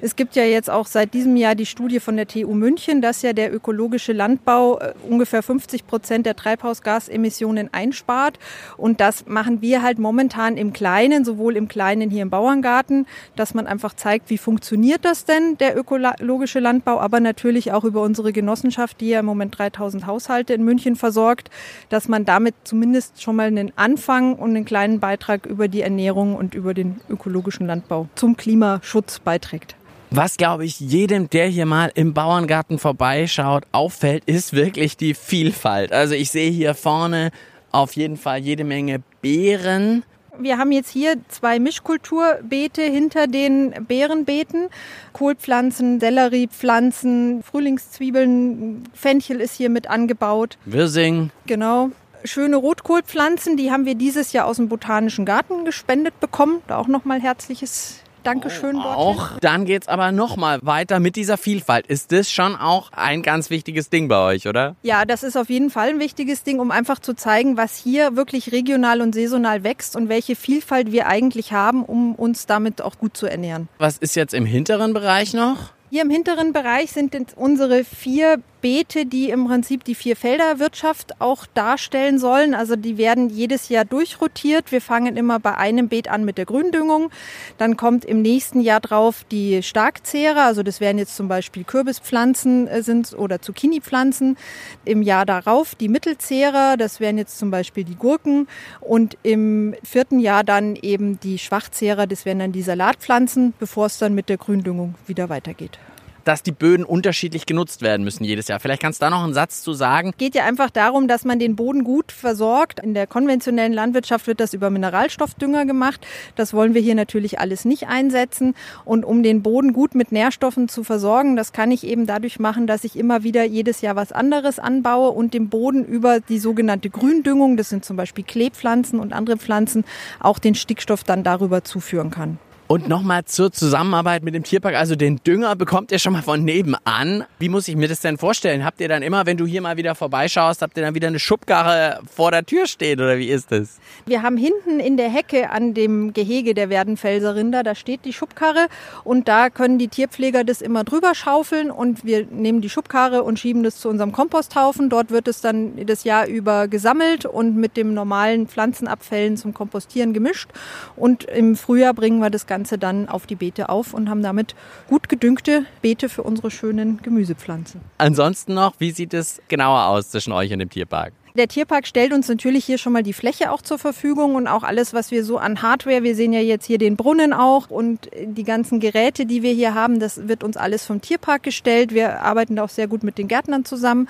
Es 0.00 0.16
gibt 0.16 0.36
ja 0.36 0.44
jetzt 0.44 0.70
auch 0.70 0.86
seit 0.86 1.14
diesem 1.14 1.36
Jahr 1.36 1.54
die 1.54 1.66
Studie 1.66 2.00
von 2.00 2.16
der 2.16 2.26
TU 2.26 2.54
München, 2.54 3.02
dass 3.02 3.22
ja 3.22 3.32
der 3.32 3.54
ökologische 3.54 4.12
Landbau 4.12 4.78
äh, 4.78 4.94
ungefähr 5.08 5.42
50 5.42 5.86
Prozent 5.86 6.26
der 6.26 6.36
Treibhausgasemissionen 6.36 7.72
einspart. 7.72 8.38
Und 8.76 9.00
das 9.00 9.26
machen 9.26 9.62
wir 9.62 9.82
halt 9.82 9.98
momentan 9.98 10.56
im 10.56 10.72
Kleinen, 10.72 11.24
sowohl 11.24 11.56
im 11.56 11.68
Kleinen 11.68 12.10
hier 12.10 12.22
im 12.22 12.30
Bauerngarten, 12.30 13.06
dass 13.36 13.54
man 13.54 13.66
einfach 13.66 13.94
zeigt, 13.94 14.30
wie 14.30 14.38
funktioniert 14.38 14.59
funktioniert 14.60 15.06
das 15.06 15.24
denn, 15.24 15.56
der 15.56 15.74
ökologische 15.74 16.60
Landbau, 16.60 17.00
aber 17.00 17.18
natürlich 17.18 17.72
auch 17.72 17.82
über 17.84 18.02
unsere 18.02 18.30
Genossenschaft, 18.30 19.00
die 19.00 19.08
ja 19.08 19.20
im 19.20 19.24
Moment 19.24 19.58
3000 19.58 20.06
Haushalte 20.06 20.52
in 20.52 20.62
München 20.64 20.96
versorgt, 20.96 21.48
dass 21.88 22.08
man 22.08 22.26
damit 22.26 22.54
zumindest 22.64 23.22
schon 23.22 23.36
mal 23.36 23.46
einen 23.46 23.72
Anfang 23.76 24.34
und 24.34 24.50
einen 24.50 24.66
kleinen 24.66 25.00
Beitrag 25.00 25.46
über 25.46 25.66
die 25.68 25.80
Ernährung 25.80 26.36
und 26.36 26.54
über 26.54 26.74
den 26.74 27.00
ökologischen 27.08 27.66
Landbau 27.66 28.10
zum 28.16 28.36
Klimaschutz 28.36 29.20
beiträgt. 29.20 29.76
Was, 30.10 30.36
glaube 30.36 30.66
ich, 30.66 30.78
jedem, 30.78 31.30
der 31.30 31.46
hier 31.46 31.64
mal 31.64 31.90
im 31.94 32.12
Bauerngarten 32.12 32.78
vorbeischaut, 32.78 33.64
auffällt, 33.72 34.24
ist 34.26 34.52
wirklich 34.52 34.98
die 34.98 35.14
Vielfalt. 35.14 35.90
Also 35.90 36.14
ich 36.14 36.30
sehe 36.30 36.50
hier 36.50 36.74
vorne 36.74 37.30
auf 37.72 37.96
jeden 37.96 38.18
Fall 38.18 38.40
jede 38.40 38.64
Menge 38.64 39.00
Beeren, 39.22 40.02
Wir 40.40 40.56
haben 40.56 40.72
jetzt 40.72 40.90
hier 40.90 41.16
zwei 41.28 41.58
Mischkulturbeete 41.58 42.82
hinter 42.82 43.26
den 43.26 43.86
Beerenbeeten. 43.86 44.68
Kohlpflanzen, 45.12 46.00
Selleriepflanzen, 46.00 47.42
Frühlingszwiebeln, 47.42 48.84
Fenchel 48.94 49.40
ist 49.40 49.54
hier 49.54 49.68
mit 49.68 49.88
angebaut. 49.88 50.56
Wirsing. 50.64 51.30
Genau. 51.46 51.90
Schöne 52.24 52.56
Rotkohlpflanzen, 52.56 53.56
die 53.56 53.70
haben 53.70 53.86
wir 53.86 53.94
dieses 53.94 54.32
Jahr 54.32 54.46
aus 54.46 54.56
dem 54.56 54.68
Botanischen 54.68 55.24
Garten 55.24 55.64
gespendet 55.64 56.20
bekommen. 56.20 56.62
Da 56.66 56.76
auch 56.76 56.86
nochmal 56.86 57.20
herzliches 57.20 58.00
Dankeschön. 58.22 58.76
Oh, 58.76 58.80
auch. 58.80 59.38
Dann 59.40 59.64
geht's 59.64 59.88
aber 59.88 60.12
nochmal 60.12 60.58
weiter 60.62 61.00
mit 61.00 61.16
dieser 61.16 61.36
Vielfalt. 61.36 61.86
Ist 61.86 62.12
das 62.12 62.30
schon 62.30 62.56
auch 62.56 62.92
ein 62.92 63.22
ganz 63.22 63.50
wichtiges 63.50 63.90
Ding 63.90 64.08
bei 64.08 64.18
euch, 64.18 64.46
oder? 64.46 64.76
Ja, 64.82 65.04
das 65.04 65.22
ist 65.22 65.36
auf 65.36 65.50
jeden 65.50 65.70
Fall 65.70 65.90
ein 65.90 66.00
wichtiges 66.00 66.42
Ding, 66.42 66.60
um 66.60 66.70
einfach 66.70 66.98
zu 66.98 67.14
zeigen, 67.14 67.56
was 67.56 67.76
hier 67.76 68.16
wirklich 68.16 68.52
regional 68.52 69.00
und 69.00 69.14
saisonal 69.14 69.64
wächst 69.64 69.96
und 69.96 70.08
welche 70.08 70.36
Vielfalt 70.36 70.92
wir 70.92 71.06
eigentlich 71.06 71.52
haben, 71.52 71.84
um 71.84 72.14
uns 72.14 72.46
damit 72.46 72.82
auch 72.82 72.98
gut 72.98 73.16
zu 73.16 73.26
ernähren. 73.26 73.68
Was 73.78 73.98
ist 73.98 74.16
jetzt 74.16 74.34
im 74.34 74.46
hinteren 74.46 74.92
Bereich 74.92 75.34
noch? 75.34 75.72
Hier 75.90 76.02
im 76.02 76.10
hinteren 76.10 76.52
Bereich 76.52 76.92
sind 76.92 77.16
unsere 77.34 77.82
vier 77.82 78.40
Beete, 78.60 79.06
die 79.06 79.30
im 79.30 79.46
Prinzip 79.46 79.84
die 79.84 79.94
Vierfelderwirtschaft 79.94 81.20
auch 81.20 81.46
darstellen 81.46 82.18
sollen. 82.18 82.54
Also 82.54 82.76
die 82.76 82.98
werden 82.98 83.30
jedes 83.30 83.68
Jahr 83.68 83.84
durchrotiert. 83.84 84.72
Wir 84.72 84.80
fangen 84.80 85.16
immer 85.16 85.38
bei 85.40 85.56
einem 85.56 85.88
Beet 85.88 86.08
an 86.08 86.24
mit 86.24 86.38
der 86.38 86.46
Gründüngung. 86.46 87.10
Dann 87.58 87.76
kommt 87.76 88.04
im 88.04 88.22
nächsten 88.22 88.60
Jahr 88.60 88.80
drauf 88.80 89.24
die 89.30 89.62
Starkzehrer. 89.62 90.44
Also 90.44 90.62
das 90.62 90.80
wären 90.80 90.98
jetzt 90.98 91.16
zum 91.16 91.28
Beispiel 91.28 91.64
Kürbispflanzen 91.64 92.68
äh, 92.68 92.82
sind 92.82 93.14
oder 93.14 93.40
Zucchini-Pflanzen. 93.40 94.36
Im 94.84 95.02
Jahr 95.02 95.26
darauf 95.26 95.74
die 95.74 95.88
Mittelzehrer. 95.88 96.76
Das 96.76 97.00
wären 97.00 97.18
jetzt 97.18 97.38
zum 97.38 97.50
Beispiel 97.50 97.84
die 97.84 97.96
Gurken. 97.96 98.48
Und 98.80 99.16
im 99.22 99.74
vierten 99.82 100.18
Jahr 100.18 100.44
dann 100.44 100.76
eben 100.76 101.18
die 101.20 101.38
Schwachzehrer. 101.38 102.06
Das 102.06 102.24
wären 102.24 102.38
dann 102.40 102.52
die 102.52 102.62
Salatpflanzen, 102.62 103.54
bevor 103.58 103.86
es 103.86 103.98
dann 103.98 104.14
mit 104.14 104.28
der 104.28 104.36
Gründüngung 104.36 104.94
wieder 105.06 105.28
weitergeht 105.28 105.78
dass 106.24 106.42
die 106.42 106.52
Böden 106.52 106.84
unterschiedlich 106.84 107.46
genutzt 107.46 107.82
werden 107.82 108.04
müssen 108.04 108.24
jedes 108.24 108.48
Jahr. 108.48 108.60
Vielleicht 108.60 108.82
kannst 108.82 109.00
du 109.00 109.06
da 109.06 109.10
noch 109.10 109.24
einen 109.24 109.34
Satz 109.34 109.62
zu 109.62 109.72
sagen. 109.72 110.12
Geht 110.18 110.34
ja 110.34 110.44
einfach 110.44 110.70
darum, 110.70 111.08
dass 111.08 111.24
man 111.24 111.38
den 111.38 111.56
Boden 111.56 111.84
gut 111.84 112.12
versorgt. 112.12 112.80
In 112.80 112.94
der 112.94 113.06
konventionellen 113.06 113.72
Landwirtschaft 113.72 114.26
wird 114.26 114.40
das 114.40 114.54
über 114.54 114.70
Mineralstoffdünger 114.70 115.66
gemacht. 115.66 116.06
Das 116.36 116.52
wollen 116.54 116.74
wir 116.74 116.80
hier 116.80 116.94
natürlich 116.94 117.38
alles 117.38 117.64
nicht 117.64 117.88
einsetzen. 117.88 118.54
Und 118.84 119.04
um 119.04 119.22
den 119.22 119.42
Boden 119.42 119.72
gut 119.72 119.94
mit 119.94 120.12
Nährstoffen 120.12 120.68
zu 120.68 120.84
versorgen, 120.84 121.36
das 121.36 121.52
kann 121.52 121.70
ich 121.70 121.84
eben 121.84 122.06
dadurch 122.06 122.38
machen, 122.38 122.66
dass 122.66 122.84
ich 122.84 122.96
immer 122.96 123.22
wieder 123.22 123.44
jedes 123.44 123.80
Jahr 123.80 123.96
was 123.96 124.12
anderes 124.12 124.58
anbaue 124.58 125.10
und 125.10 125.34
dem 125.34 125.48
Boden 125.48 125.84
über 125.84 126.20
die 126.20 126.38
sogenannte 126.38 126.90
Gründüngung, 126.90 127.56
das 127.56 127.68
sind 127.68 127.84
zum 127.84 127.96
Beispiel 127.96 128.24
Kleepflanzen 128.24 128.98
und 129.00 129.12
andere 129.12 129.36
Pflanzen, 129.36 129.84
auch 130.18 130.38
den 130.38 130.54
Stickstoff 130.54 131.04
dann 131.04 131.24
darüber 131.24 131.64
zuführen 131.64 132.10
kann. 132.10 132.38
Und 132.70 132.88
nochmal 132.88 133.24
zur 133.24 133.50
Zusammenarbeit 133.50 134.22
mit 134.22 134.32
dem 134.32 134.44
Tierpark. 134.44 134.76
Also 134.76 134.94
den 134.94 135.16
Dünger 135.24 135.56
bekommt 135.56 135.90
ihr 135.90 135.98
schon 135.98 136.12
mal 136.12 136.22
von 136.22 136.44
nebenan. 136.44 137.24
Wie 137.40 137.48
muss 137.48 137.66
ich 137.66 137.74
mir 137.74 137.88
das 137.88 137.98
denn 137.98 138.16
vorstellen? 138.16 138.64
Habt 138.64 138.80
ihr 138.80 138.86
dann 138.86 139.02
immer, 139.02 139.26
wenn 139.26 139.36
du 139.36 139.44
hier 139.44 139.60
mal 139.60 139.76
wieder 139.76 139.96
vorbeischaust, 139.96 140.62
habt 140.62 140.76
ihr 140.76 140.84
dann 140.84 140.94
wieder 140.94 141.08
eine 141.08 141.18
Schubkarre 141.18 141.98
vor 142.08 142.30
der 142.30 142.46
Tür 142.46 142.68
stehen 142.68 143.00
oder 143.00 143.18
wie 143.18 143.28
ist 143.28 143.50
das? 143.50 143.80
Wir 144.06 144.22
haben 144.22 144.36
hinten 144.36 144.78
in 144.78 144.96
der 144.96 145.08
Hecke 145.08 145.50
an 145.50 145.74
dem 145.74 146.12
Gehege 146.12 146.54
der 146.54 146.70
Werdenfelser 146.70 147.34
Rinder, 147.34 147.64
da 147.64 147.74
steht 147.74 148.04
die 148.04 148.12
Schubkarre 148.12 148.68
und 149.02 149.26
da 149.26 149.50
können 149.50 149.80
die 149.80 149.88
Tierpfleger 149.88 150.44
das 150.44 150.62
immer 150.62 150.84
drüber 150.84 151.16
schaufeln 151.16 151.72
und 151.72 152.04
wir 152.04 152.24
nehmen 152.26 152.60
die 152.60 152.70
Schubkarre 152.70 153.24
und 153.24 153.40
schieben 153.40 153.64
das 153.64 153.80
zu 153.80 153.88
unserem 153.88 154.12
Komposthaufen. 154.12 154.90
Dort 154.90 155.10
wird 155.10 155.26
es 155.26 155.40
dann 155.40 155.72
das 155.86 156.04
Jahr 156.04 156.28
über 156.28 156.68
gesammelt 156.68 157.26
und 157.26 157.56
mit 157.56 157.76
dem 157.76 157.94
normalen 157.94 158.46
Pflanzenabfällen 158.46 159.36
zum 159.36 159.54
Kompostieren 159.54 160.12
gemischt 160.12 160.50
und 160.94 161.24
im 161.24 161.56
Frühjahr 161.56 161.94
bringen 161.94 162.20
wir 162.20 162.30
das 162.30 162.46
Ganze 162.46 162.59
Ganze 162.60 162.76
dann 162.76 163.08
auf 163.08 163.26
die 163.26 163.36
Beete 163.36 163.70
auf 163.70 163.94
und 163.94 164.10
haben 164.10 164.22
damit 164.22 164.54
gut 164.86 165.08
gedüngte 165.08 165.64
Beete 165.80 166.10
für 166.10 166.22
unsere 166.22 166.50
schönen 166.50 167.00
Gemüsepflanzen. 167.00 167.80
Ansonsten 167.96 168.52
noch, 168.52 168.74
wie 168.78 168.90
sieht 168.90 169.14
es 169.14 169.40
genauer 169.48 169.86
aus 169.86 170.10
zwischen 170.10 170.34
euch 170.34 170.52
und 170.52 170.58
dem 170.58 170.68
Tierpark? 170.68 171.14
Der 171.40 171.48
Tierpark 171.48 171.86
stellt 171.86 172.12
uns 172.12 172.28
natürlich 172.28 172.66
hier 172.66 172.76
schon 172.76 172.92
mal 172.92 173.02
die 173.02 173.14
Fläche 173.14 173.50
auch 173.50 173.62
zur 173.62 173.78
Verfügung 173.78 174.34
und 174.34 174.46
auch 174.46 174.62
alles, 174.62 174.92
was 174.92 175.10
wir 175.10 175.24
so 175.24 175.38
an 175.38 175.62
Hardware, 175.62 176.02
wir 176.02 176.14
sehen 176.14 176.34
ja 176.34 176.40
jetzt 176.40 176.66
hier 176.66 176.76
den 176.76 176.96
Brunnen 176.96 177.32
auch 177.32 177.70
und 177.70 178.10
die 178.22 178.44
ganzen 178.44 178.78
Geräte, 178.78 179.24
die 179.24 179.42
wir 179.42 179.54
hier 179.54 179.72
haben, 179.72 180.00
das 180.00 180.28
wird 180.28 180.44
uns 180.44 180.58
alles 180.58 180.84
vom 180.84 181.00
Tierpark 181.00 181.42
gestellt. 181.42 181.94
Wir 181.94 182.20
arbeiten 182.20 182.56
da 182.56 182.64
auch 182.64 182.68
sehr 182.68 182.88
gut 182.88 183.02
mit 183.04 183.16
den 183.16 183.26
Gärtnern 183.26 183.64
zusammen. 183.64 184.06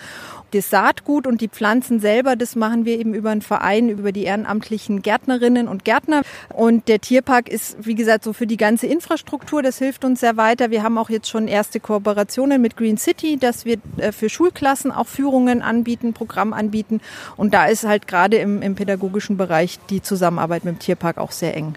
Das 0.50 0.70
Saatgut 0.70 1.28
und 1.28 1.40
die 1.40 1.46
Pflanzen 1.46 2.00
selber, 2.00 2.34
das 2.34 2.56
machen 2.56 2.84
wir 2.84 2.98
eben 2.98 3.14
über 3.14 3.30
einen 3.30 3.42
Verein, 3.42 3.90
über 3.90 4.10
die 4.10 4.24
ehrenamtlichen 4.24 5.00
Gärtnerinnen 5.00 5.68
und 5.68 5.84
Gärtner. 5.84 6.22
Und 6.52 6.88
der 6.88 7.00
Tierpark 7.00 7.48
ist, 7.48 7.76
wie 7.86 7.94
gesagt, 7.94 8.24
so 8.24 8.32
für 8.32 8.48
die 8.48 8.56
ganze 8.56 8.88
Infrastruktur, 8.88 9.62
das 9.62 9.78
hilft 9.78 10.04
uns 10.04 10.18
sehr 10.18 10.36
weiter. 10.36 10.72
Wir 10.72 10.82
haben 10.82 10.98
auch 10.98 11.10
jetzt 11.10 11.28
schon 11.28 11.46
erste 11.46 11.78
Kooperationen 11.78 12.60
mit 12.60 12.76
Green 12.76 12.98
City, 12.98 13.36
dass 13.36 13.64
wir 13.64 13.76
äh, 13.98 14.10
für 14.10 14.28
Schulklassen 14.28 14.90
auch 14.90 15.06
Führungen 15.06 15.62
anbieten, 15.62 16.12
Programm 16.12 16.52
anbieten 16.52 17.00
und 17.36 17.54
da 17.54 17.66
ist 17.66 17.84
halt 17.84 18.06
gerade 18.06 18.36
im, 18.36 18.62
im 18.62 18.74
pädagogischen 18.74 19.36
Bereich 19.36 19.78
die 19.90 20.02
Zusammenarbeit 20.02 20.64
mit 20.64 20.76
dem 20.76 20.78
Tierpark 20.78 21.18
auch 21.18 21.32
sehr 21.32 21.56
eng. 21.56 21.74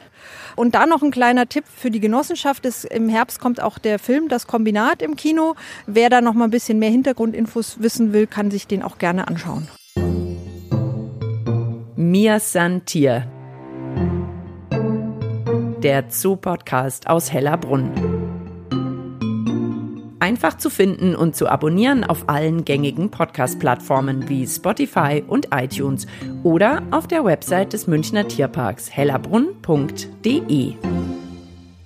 Und 0.55 0.75
da 0.75 0.85
noch 0.85 1.01
ein 1.01 1.11
kleiner 1.11 1.47
Tipp 1.47 1.65
für 1.67 1.91
die 1.91 1.99
Genossenschaft. 1.99 2.65
Ist, 2.65 2.85
Im 2.85 3.09
Herbst 3.09 3.39
kommt 3.39 3.61
auch 3.61 3.79
der 3.79 3.99
Film 3.99 4.29
Das 4.29 4.47
Kombinat 4.47 5.01
im 5.01 5.15
Kino. 5.15 5.55
Wer 5.87 6.09
da 6.09 6.21
noch 6.21 6.33
mal 6.33 6.45
ein 6.45 6.51
bisschen 6.51 6.79
mehr 6.79 6.89
Hintergrundinfos 6.89 7.81
wissen 7.81 8.13
will, 8.13 8.27
kann 8.27 8.51
sich 8.51 8.67
den 8.67 8.83
auch 8.83 8.97
gerne 8.97 9.27
anschauen. 9.27 9.67
Mir 11.95 12.39
Santier. 12.39 13.27
Der 15.81 16.05
Zoo-Podcast 16.09 17.07
aus 17.07 17.31
Hellerbrunn 17.31 18.12
einfach 20.23 20.57
zu 20.57 20.69
finden 20.69 21.17
und 21.17 21.35
zu 21.35 21.49
abonnieren 21.49 22.05
auf 22.05 22.29
allen 22.29 22.63
gängigen 22.63 23.11
Podcast-Plattformen 23.11 24.29
wie 24.29 24.47
Spotify 24.47 25.21
und 25.27 25.49
iTunes 25.53 26.07
oder 26.43 26.81
auf 26.91 27.07
der 27.07 27.25
Website 27.25 27.73
des 27.73 27.87
Münchner 27.87 28.25
Tierparks 28.25 28.89
hellerbrunn.de. 28.89 30.75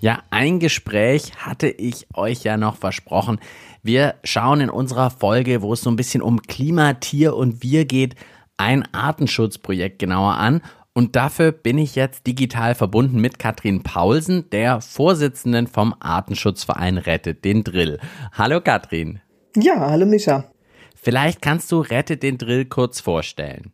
Ja, 0.01 0.19
ein 0.29 0.59
Gespräch 0.59 1.35
hatte 1.37 1.67
ich 1.67 2.05
euch 2.13 2.43
ja 2.43 2.57
noch 2.57 2.75
versprochen. 2.75 3.39
Wir 3.81 4.13
schauen 4.23 4.61
in 4.61 4.69
unserer 4.69 5.09
Folge, 5.09 5.63
wo 5.63 5.73
es 5.73 5.81
so 5.81 5.89
ein 5.89 5.95
bisschen 5.95 6.21
um 6.21 6.43
Klima, 6.43 6.93
Tier 6.93 7.35
und 7.35 7.63
Wir 7.63 7.85
geht, 7.85 8.13
ein 8.57 8.87
Artenschutzprojekt 8.93 9.97
genauer 9.97 10.35
an 10.35 10.61
und 10.97 11.15
dafür 11.15 11.51
bin 11.51 11.77
ich 11.77 11.93
jetzt 11.93 12.25
digital 12.25 12.73
verbunden 12.73 13.21
mit 13.21 13.37
Katrin 13.37 13.83
Paulsen, 13.83 14.49
der 14.49 14.81
Vorsitzenden 14.81 15.67
vom 15.67 15.93
Artenschutzverein 15.99 16.97
Rettet 16.97 17.45
den 17.45 17.63
Drill. 17.63 17.99
Hallo 18.33 18.61
Katrin. 18.61 19.19
Ja, 19.55 19.91
hallo 19.91 20.07
Micha. 20.07 20.45
Vielleicht 20.95 21.43
kannst 21.43 21.71
du 21.71 21.81
Rettet 21.81 22.23
den 22.23 22.39
Drill 22.39 22.65
kurz 22.65 22.99
vorstellen. 22.99 23.73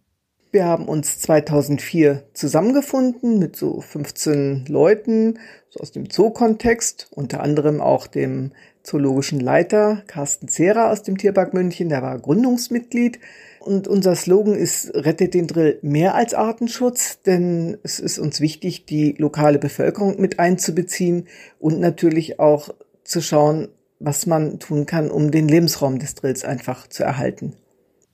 Wir 0.51 0.65
haben 0.65 0.85
uns 0.85 1.19
2004 1.19 2.25
zusammengefunden 2.33 3.39
mit 3.39 3.55
so 3.55 3.79
15 3.79 4.65
Leuten 4.67 5.39
so 5.69 5.79
aus 5.79 5.93
dem 5.93 6.09
Zoo-Kontext, 6.11 7.07
unter 7.11 7.41
anderem 7.41 7.79
auch 7.79 8.05
dem 8.05 8.51
zoologischen 8.83 9.39
Leiter 9.39 10.03
Carsten 10.07 10.49
Zehrer 10.49 10.91
aus 10.91 11.03
dem 11.03 11.17
Tierpark 11.17 11.53
München, 11.53 11.87
der 11.87 12.01
war 12.01 12.19
Gründungsmitglied. 12.19 13.19
Und 13.63 13.87
unser 13.87 14.13
Slogan 14.15 14.55
ist 14.55 14.93
Rettet 14.93 15.33
den 15.33 15.47
Drill 15.47 15.79
mehr 15.81 16.15
als 16.15 16.33
Artenschutz, 16.33 17.21
denn 17.21 17.77
es 17.81 17.99
ist 17.99 18.19
uns 18.19 18.41
wichtig, 18.41 18.85
die 18.85 19.15
lokale 19.17 19.57
Bevölkerung 19.57 20.19
mit 20.19 20.37
einzubeziehen 20.37 21.29
und 21.59 21.79
natürlich 21.79 22.41
auch 22.41 22.69
zu 23.05 23.21
schauen, 23.21 23.69
was 23.99 24.25
man 24.25 24.59
tun 24.59 24.85
kann, 24.85 25.09
um 25.09 25.31
den 25.31 25.47
Lebensraum 25.47 25.97
des 25.97 26.15
Drills 26.15 26.43
einfach 26.43 26.87
zu 26.87 27.03
erhalten. 27.03 27.53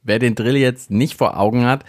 Wer 0.04 0.20
den 0.20 0.36
Drill 0.36 0.56
jetzt 0.56 0.92
nicht 0.92 1.18
vor 1.18 1.40
Augen 1.40 1.66
hat, 1.66 1.84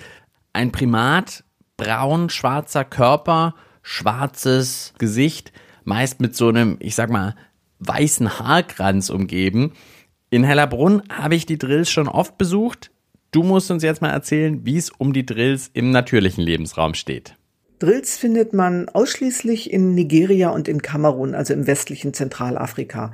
ein 0.55 0.73
Primat, 0.73 1.45
braun, 1.77 2.31
schwarzer 2.31 2.87
Körper, 2.87 3.55
schwarzes 3.83 4.95
Gesicht, 4.97 5.53
meist 5.85 6.19
mit 6.21 6.35
so 6.35 6.49
einem, 6.49 6.79
ich 6.81 6.95
sag 6.95 7.11
mal, 7.11 7.35
weißen 7.81 8.39
Haarkranz 8.39 9.11
umgeben. 9.11 9.75
In 10.31 10.45
Hellerbrunn 10.45 11.03
habe 11.13 11.35
ich 11.35 11.45
die 11.45 11.59
Drills 11.59 11.91
schon 11.91 12.09
oft 12.09 12.39
besucht. 12.39 12.91
Du 13.33 13.45
musst 13.45 13.71
uns 13.71 13.85
jetzt 13.85 14.03
mal 14.03 14.11
erzählen, 14.11 14.65
wie 14.65 14.77
es 14.77 14.91
um 14.91 15.13
die 15.13 15.25
Drills 15.25 15.71
im 15.73 15.91
natürlichen 15.91 16.43
Lebensraum 16.43 16.95
steht. 16.95 17.37
Drills 17.79 18.19
findet 18.19 18.53
man 18.53 18.89
ausschließlich 18.89 19.73
in 19.73 19.95
Nigeria 19.95 20.51
und 20.51 20.67
in 20.67 20.83
Kamerun, 20.83 21.35
also 21.35 21.55
im 21.55 21.67
westlichen 21.67 22.13
Zentralafrika. 22.13 23.13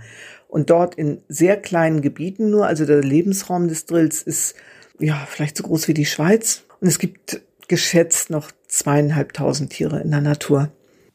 Und 0.49 0.71
dort 0.71 0.95
in 0.95 1.21
sehr 1.29 1.57
kleinen 1.57 2.01
Gebieten 2.01 2.51
nur, 2.51 2.67
also 2.67 2.87
der 2.87 3.03
Lebensraum 3.03 3.69
des 3.69 3.85
Drills 3.85 4.23
ist 4.23 4.55
ja 4.99 5.17
vielleicht 5.29 5.57
so 5.59 5.65
groß 5.65 5.87
wie 5.89 5.95
die 5.95 6.07
Schweiz. 6.07 6.65
Und 6.81 6.89
es 6.89 6.99
gibt 6.99 7.43
geschätzt 7.69 8.31
noch 8.31 8.51
zweieinhalbtausend 8.69 9.71
Tiere 9.71 10.01
in 10.01 10.11
der 10.11 10.23
Natur. 10.23 10.71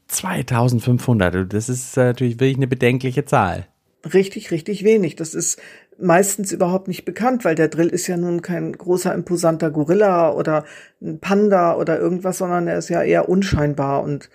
2500, 0.09 1.51
das 1.51 1.69
ist 1.69 1.97
natürlich 1.97 2.39
wirklich 2.39 2.57
eine 2.57 2.67
bedenkliche 2.67 3.25
Zahl. 3.25 3.67
Richtig, 4.13 4.51
richtig 4.51 4.83
wenig. 4.83 5.15
Das 5.15 5.33
ist 5.33 5.61
meistens 5.99 6.51
überhaupt 6.51 6.87
nicht 6.87 7.05
bekannt, 7.05 7.45
weil 7.45 7.55
der 7.55 7.67
Drill 7.67 7.87
ist 7.87 8.07
ja 8.07 8.17
nun 8.17 8.41
kein 8.41 8.73
großer, 8.73 9.13
imposanter 9.13 9.71
Gorilla 9.71 10.31
oder 10.31 10.65
ein 11.01 11.19
Panda 11.19 11.75
oder 11.75 11.99
irgendwas, 11.99 12.39
sondern 12.39 12.67
er 12.67 12.77
ist 12.77 12.89
ja 12.89 13.03
eher 13.03 13.29
unscheinbar 13.29 14.03
und 14.03 14.29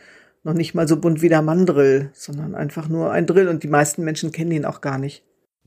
noch 0.45 0.55
nicht 0.55 0.75
mal 0.75 0.87
so 0.87 0.99
bunt 0.99 1.23
wie 1.23 1.29
der 1.29 1.43
Mandrill, 1.43 2.11
sondern 2.13 2.55
einfach 2.55 2.89
nur 2.89 3.11
ein 3.11 3.27
Drill 3.27 3.49
und 3.49 3.65
die 3.65 3.69
meisten 3.69 4.05
Menschen 4.05 4.31
kennen 4.31 4.53
ihn 4.53 4.65
auch 4.65 4.81
gar 4.81 4.99
nicht. 4.99 5.25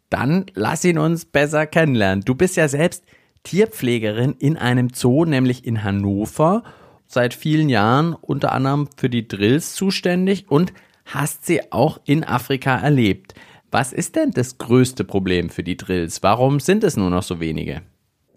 Dann 0.09 0.45
lass 0.55 0.85
ihn 0.85 0.97
uns 0.97 1.25
besser 1.25 1.67
kennenlernen. 1.67 2.23
Du 2.23 2.33
bist 2.33 2.55
ja 2.55 2.67
selbst 2.67 3.03
Tierpflegerin 3.43 4.35
in 4.39 4.57
einem 4.57 4.89
Zoo, 4.93 5.25
nämlich 5.25 5.65
in 5.65 5.83
Hannover, 5.83 6.63
seit 7.07 7.33
vielen 7.33 7.69
Jahren 7.69 8.13
unter 8.13 8.51
anderem 8.53 8.87
für 8.95 9.09
die 9.09 9.27
Drills 9.27 9.73
zuständig 9.73 10.49
und 10.49 10.73
hast 11.05 11.45
sie 11.45 11.71
auch 11.71 11.99
in 12.05 12.23
Afrika 12.23 12.77
erlebt. 12.77 13.33
Was 13.71 13.93
ist 13.93 14.15
denn 14.15 14.31
das 14.31 14.57
größte 14.57 15.03
Problem 15.03 15.49
für 15.49 15.63
die 15.63 15.77
Drills? 15.77 16.23
Warum 16.23 16.59
sind 16.59 16.83
es 16.83 16.97
nur 16.97 17.09
noch 17.09 17.23
so 17.23 17.39
wenige? 17.39 17.81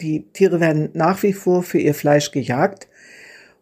Die 0.01 0.27
Tiere 0.33 0.61
werden 0.61 0.91
nach 0.95 1.23
wie 1.23 1.33
vor 1.33 1.63
für 1.63 1.79
ihr 1.79 1.95
Fleisch 1.95 2.33
gejagt 2.33 2.89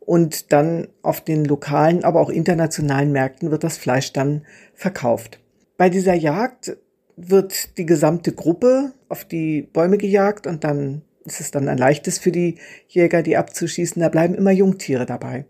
und 0.00 0.52
dann 0.52 0.88
auf 1.02 1.20
den 1.20 1.44
lokalen, 1.44 2.02
aber 2.02 2.20
auch 2.20 2.30
internationalen 2.30 3.12
Märkten 3.12 3.50
wird 3.50 3.62
das 3.62 3.78
Fleisch 3.78 4.12
dann 4.12 4.44
verkauft. 4.74 5.38
Bei 5.76 5.88
dieser 5.88 6.14
Jagd 6.14 6.76
wird 7.16 7.78
die 7.78 7.86
gesamte 7.86 8.32
Gruppe 8.32 8.92
auf 9.08 9.24
die 9.24 9.62
Bäume 9.62 9.98
gejagt 9.98 10.46
und 10.46 10.64
dann 10.64 11.02
ist 11.24 11.40
es 11.40 11.50
dann 11.50 11.68
ein 11.68 11.78
leichtes 11.78 12.18
für 12.18 12.32
die 12.32 12.56
Jäger, 12.88 13.22
die 13.22 13.36
abzuschießen. 13.36 14.00
Da 14.00 14.08
bleiben 14.08 14.34
immer 14.34 14.50
Jungtiere 14.50 15.06
dabei. 15.06 15.46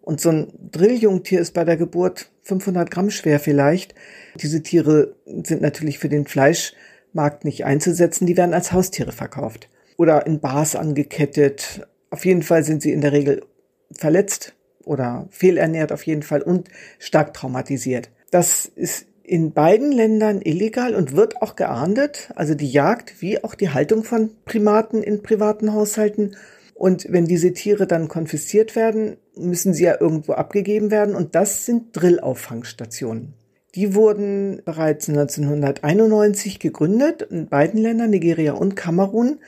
Und 0.00 0.20
so 0.20 0.30
ein 0.30 0.48
Drilljungtier 0.72 1.40
ist 1.40 1.52
bei 1.52 1.64
der 1.64 1.76
Geburt 1.76 2.30
500 2.50 2.90
Gramm 2.90 3.10
schwer 3.10 3.38
vielleicht. 3.38 3.94
Diese 4.34 4.62
Tiere 4.62 5.14
sind 5.24 5.62
natürlich 5.62 5.98
für 5.98 6.08
den 6.08 6.26
Fleischmarkt 6.26 7.44
nicht 7.44 7.64
einzusetzen. 7.64 8.26
Die 8.26 8.36
werden 8.36 8.54
als 8.54 8.72
Haustiere 8.72 9.12
verkauft 9.12 9.68
oder 9.96 10.26
in 10.26 10.40
Bars 10.40 10.76
angekettet. 10.76 11.86
Auf 12.10 12.24
jeden 12.24 12.42
Fall 12.42 12.64
sind 12.64 12.82
sie 12.82 12.92
in 12.92 13.00
der 13.00 13.12
Regel 13.12 13.44
verletzt 13.92 14.54
oder 14.84 15.28
fehlernährt 15.30 15.92
auf 15.92 16.04
jeden 16.04 16.22
Fall 16.22 16.42
und 16.42 16.68
stark 16.98 17.34
traumatisiert. 17.34 18.10
Das 18.30 18.66
ist 18.66 19.06
in 19.22 19.52
beiden 19.52 19.92
Ländern 19.92 20.40
illegal 20.42 20.94
und 20.96 21.14
wird 21.14 21.40
auch 21.40 21.54
geahndet, 21.54 22.30
also 22.34 22.54
die 22.54 22.70
Jagd 22.70 23.22
wie 23.22 23.44
auch 23.44 23.54
die 23.54 23.70
Haltung 23.70 24.02
von 24.02 24.30
Primaten 24.44 25.04
in 25.04 25.22
privaten 25.22 25.72
Haushalten. 25.72 26.34
Und 26.80 27.08
wenn 27.10 27.26
diese 27.26 27.52
Tiere 27.52 27.86
dann 27.86 28.08
konfisziert 28.08 28.74
werden, 28.74 29.18
müssen 29.36 29.74
sie 29.74 29.84
ja 29.84 30.00
irgendwo 30.00 30.32
abgegeben 30.32 30.90
werden. 30.90 31.14
Und 31.14 31.34
das 31.34 31.66
sind 31.66 31.88
Drillauffangstationen. 31.92 33.34
Die 33.74 33.94
wurden 33.94 34.62
bereits 34.64 35.06
1991 35.10 36.58
gegründet 36.58 37.20
in 37.20 37.48
beiden 37.48 37.82
Ländern, 37.82 38.08
Nigeria 38.08 38.54
und 38.54 38.76
Kamerun 38.76 39.40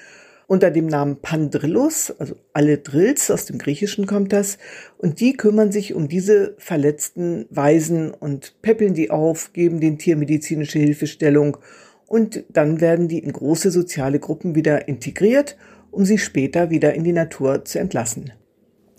unter 0.47 0.71
dem 0.71 0.87
Namen 0.87 1.23
Pandrillus, 1.23 2.12
also 2.18 2.35
alle 2.53 2.77
Drills, 2.77 3.31
aus 3.31 3.47
dem 3.47 3.57
Griechischen 3.57 4.05
kommt 4.05 4.35
das, 4.35 4.59
und 4.99 5.18
die 5.21 5.33
kümmern 5.33 5.73
sich 5.73 5.95
um 5.95 6.09
diese 6.09 6.55
verletzten 6.59 7.47
Waisen 7.49 8.11
und 8.11 8.61
peppeln 8.61 8.92
die 8.92 9.11
auf, 9.11 9.55
geben 9.55 9.81
den 9.81 9.97
tiermedizinische 9.97 10.81
Hilfestellung. 10.81 11.57
Und 12.07 12.45
dann 12.51 12.83
werden 12.83 13.09
die 13.09 13.21
in 13.21 13.33
große 13.33 13.71
soziale 13.71 14.18
Gruppen 14.18 14.55
wieder 14.55 14.87
integriert, 14.87 15.57
um 15.92 16.05
sie 16.05 16.18
später 16.18 16.70
wieder 16.70 16.94
in 16.94 17.05
die 17.05 17.12
Natur 17.12 17.64
zu 17.64 17.78
entlassen. 17.78 18.33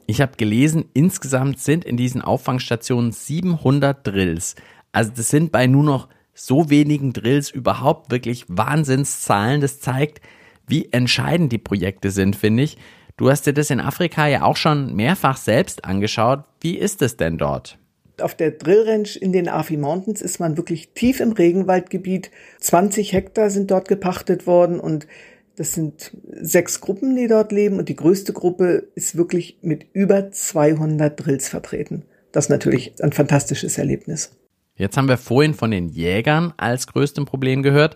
Ich 0.06 0.22
habe 0.22 0.38
gelesen, 0.38 0.86
insgesamt 0.94 1.60
sind 1.60 1.86
in 1.86 1.98
diesen 1.98 2.22
Auffangstationen 2.22 3.12
700 3.12 4.06
Drills. 4.06 4.56
Also 4.92 5.12
das 5.16 5.30
sind 5.30 5.52
bei 5.52 5.68
nur 5.68 5.84
noch 5.84 6.08
so 6.34 6.70
wenigen 6.70 7.14
Drills 7.14 7.50
überhaupt 7.50 8.12
wirklich 8.12 8.46
Wahnsinnszahlen. 8.48 9.62
Das 9.62 9.80
zeigt, 9.80 10.22
wie 10.68 10.90
entscheidend 10.92 11.52
die 11.52 11.58
Projekte 11.58 12.12
sind, 12.12 12.36
finde 12.36 12.64
ich. 12.64 12.78
Du 13.18 13.30
hast 13.30 13.46
dir 13.46 13.54
das 13.54 13.70
in 13.70 13.80
Afrika 13.80 14.28
ja 14.28 14.44
auch 14.44 14.58
schon 14.58 14.96
mehrfach 14.96 15.38
selbst 15.38 15.86
angeschaut. 15.86 16.44
Wie 16.62 16.78
ist 16.78 17.02
es 17.02 17.16
denn 17.16 17.38
dort? 17.38 17.78
Auf 18.22 18.36
der 18.36 18.52
Drill 18.52 18.88
Ranch 18.88 19.18
in 19.18 19.32
den 19.32 19.50
Afi 19.50 19.78
Mountains 19.78 20.22
ist 20.22 20.40
man 20.40 20.58
wirklich 20.58 20.90
tief 20.94 21.20
im 21.20 21.32
Regenwaldgebiet. 21.32 22.32
20 22.60 23.14
Hektar 23.14 23.50
sind 23.50 23.72
dort 23.72 23.88
gepachtet 23.88 24.46
worden 24.46 24.80
und 24.80 25.08
das 25.56 25.74
sind 25.74 26.12
sechs 26.42 26.82
Gruppen, 26.82 27.16
die 27.16 27.28
dort 27.28 27.52
leben 27.52 27.78
und 27.78 27.90
die 27.90 27.96
größte 27.96 28.34
Gruppe 28.34 28.88
ist 28.96 29.16
wirklich 29.16 29.60
mit 29.62 29.86
über 29.94 30.32
200 30.32 31.24
Drills 31.24 31.48
vertreten. 31.48 32.04
Das 32.32 32.46
ist 32.46 32.50
natürlich 32.50 32.94
ein 33.02 33.12
fantastisches 33.12 33.78
Erlebnis. 33.78 34.32
Jetzt 34.76 34.98
haben 34.98 35.08
wir 35.08 35.18
vorhin 35.18 35.54
von 35.54 35.70
den 35.70 35.90
Jägern 35.90 36.54
als 36.58 36.88
größtem 36.88 37.26
Problem 37.26 37.62
gehört. 37.62 37.96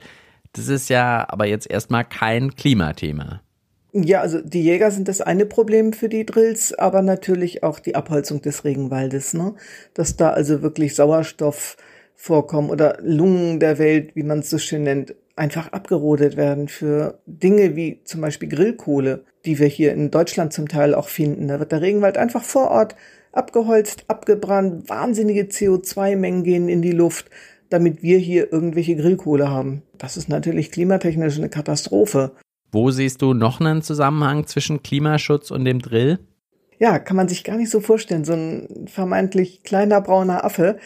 Das 0.54 0.68
ist 0.68 0.90
ja 0.90 1.26
aber 1.28 1.48
jetzt 1.48 1.70
erstmal 1.70 2.06
kein 2.06 2.56
Klimathema. 2.56 3.42
Ja, 3.94 4.22
also 4.22 4.42
die 4.42 4.62
Jäger 4.62 4.92
sind 4.92 5.08
das 5.08 5.22
eine 5.22 5.48
Problem 5.48 5.92
für 5.92 6.10
die 6.10 6.26
Drills, 6.26 6.74
aber 6.78 7.02
natürlich 7.02 7.64
auch 7.64 7.80
die 7.80 7.96
Abholzung 7.96 8.42
des 8.42 8.64
Regenwaldes, 8.64 9.34
ne? 9.34 9.56
Dass 9.96 10.18
da 10.18 10.30
also 10.30 10.62
wirklich 10.62 10.94
Sauerstoff 10.94 11.78
vorkommen 12.14 12.70
oder 12.70 13.00
Lungen 13.02 13.60
der 13.60 13.80
Welt, 13.80 14.16
wie 14.16 14.24
man 14.24 14.40
es 14.40 14.50
so 14.50 14.60
schön 14.60 14.84
nennt, 14.84 15.16
einfach 15.38 15.72
abgerodet 15.72 16.36
werden 16.36 16.68
für 16.68 17.20
Dinge 17.26 17.76
wie 17.76 18.02
zum 18.04 18.22
Beispiel 18.22 18.50
Grillkohle, 18.50 19.24
die 19.46 19.60
wir 19.60 19.68
hier 19.68 19.94
in 19.94 20.12
Deutschland 20.12 20.52
zum 20.52 20.68
Teil 20.68 20.94
auch 20.96 21.08
finden. 21.08 21.48
Da 21.48 21.60
wird 21.60 21.72
der 21.72 21.82
Regenwald 21.82 22.18
einfach 22.18 22.44
vor 22.44 22.72
Ort 22.72 22.96
abgeholzt, 23.32 24.06
abgebrannt, 24.08 24.90
wahnsinnige 24.90 25.44
CO2-Mengen 25.44 26.44
gehen 26.44 26.70
in 26.70 26.82
die 26.82 26.92
Luft 26.92 27.30
damit 27.70 28.02
wir 28.02 28.18
hier 28.18 28.52
irgendwelche 28.52 28.96
Grillkohle 28.96 29.50
haben. 29.50 29.84
Das 29.98 30.18
ist 30.18 30.30
natürlich 30.30 30.72
klimatechnisch 30.72 31.38
eine 31.38 31.50
Katastrophe. 31.50 32.32
Wo 32.72 32.92
siehst 32.92 33.22
du 33.22 33.34
noch 33.34 33.60
einen 33.60 33.82
Zusammenhang 33.82 34.46
zwischen 34.46 34.84
Klimaschutz 34.84 35.52
und 35.52 35.66
dem 35.66 35.80
Drill? 35.82 36.20
Ja, 36.80 37.00
kann 37.00 37.18
man 37.18 37.28
sich 37.28 37.44
gar 37.44 37.58
nicht 37.58 37.72
so 37.72 37.80
vorstellen. 37.80 38.26
So 38.26 38.34
ein 38.34 38.88
vermeintlich 38.88 39.64
kleiner 39.64 40.02
brauner 40.02 40.44
Affe. 40.44 40.78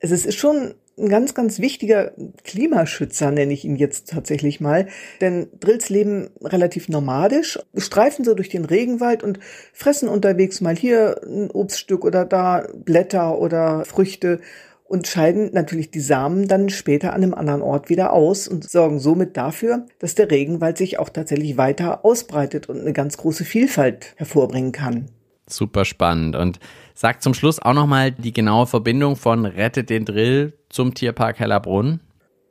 Es 0.00 0.10
ist 0.10 0.34
schon 0.34 0.74
ein 0.98 1.08
ganz, 1.08 1.34
ganz 1.34 1.58
wichtiger 1.58 2.12
Klimaschützer, 2.44 3.30
nenne 3.30 3.52
ich 3.52 3.64
ihn 3.64 3.76
jetzt 3.76 4.10
tatsächlich 4.10 4.60
mal. 4.60 4.88
Denn 5.20 5.48
Drills 5.60 5.88
leben 5.88 6.30
relativ 6.42 6.88
nomadisch, 6.88 7.58
streifen 7.76 8.24
so 8.24 8.34
durch 8.34 8.48
den 8.48 8.64
Regenwald 8.64 9.22
und 9.22 9.38
fressen 9.72 10.08
unterwegs 10.08 10.60
mal 10.60 10.76
hier 10.76 11.20
ein 11.24 11.50
Obststück 11.50 12.04
oder 12.04 12.24
da 12.24 12.66
Blätter 12.74 13.38
oder 13.38 13.84
Früchte 13.84 14.40
und 14.84 15.06
scheiden 15.06 15.50
natürlich 15.52 15.90
die 15.90 16.00
Samen 16.00 16.48
dann 16.48 16.70
später 16.70 17.12
an 17.12 17.22
einem 17.22 17.34
anderen 17.34 17.62
Ort 17.62 17.90
wieder 17.90 18.12
aus 18.12 18.48
und 18.48 18.68
sorgen 18.68 18.98
somit 18.98 19.36
dafür, 19.36 19.86
dass 19.98 20.14
der 20.14 20.30
Regenwald 20.30 20.78
sich 20.78 20.98
auch 20.98 21.10
tatsächlich 21.10 21.58
weiter 21.58 22.04
ausbreitet 22.04 22.68
und 22.68 22.80
eine 22.80 22.94
ganz 22.94 23.18
große 23.18 23.44
Vielfalt 23.44 24.14
hervorbringen 24.16 24.72
kann. 24.72 25.10
Super 25.48 25.84
spannend 25.84 26.36
und 26.36 26.58
sagt 26.94 27.22
zum 27.22 27.34
Schluss 27.34 27.58
auch 27.60 27.74
nochmal 27.74 28.12
die 28.12 28.32
genaue 28.32 28.66
Verbindung 28.66 29.16
von 29.16 29.46
Rettet 29.46 29.90
den 29.90 30.04
Drill 30.04 30.52
zum 30.68 30.94
Tierpark 30.94 31.38
Hellerbrunn. 31.38 32.00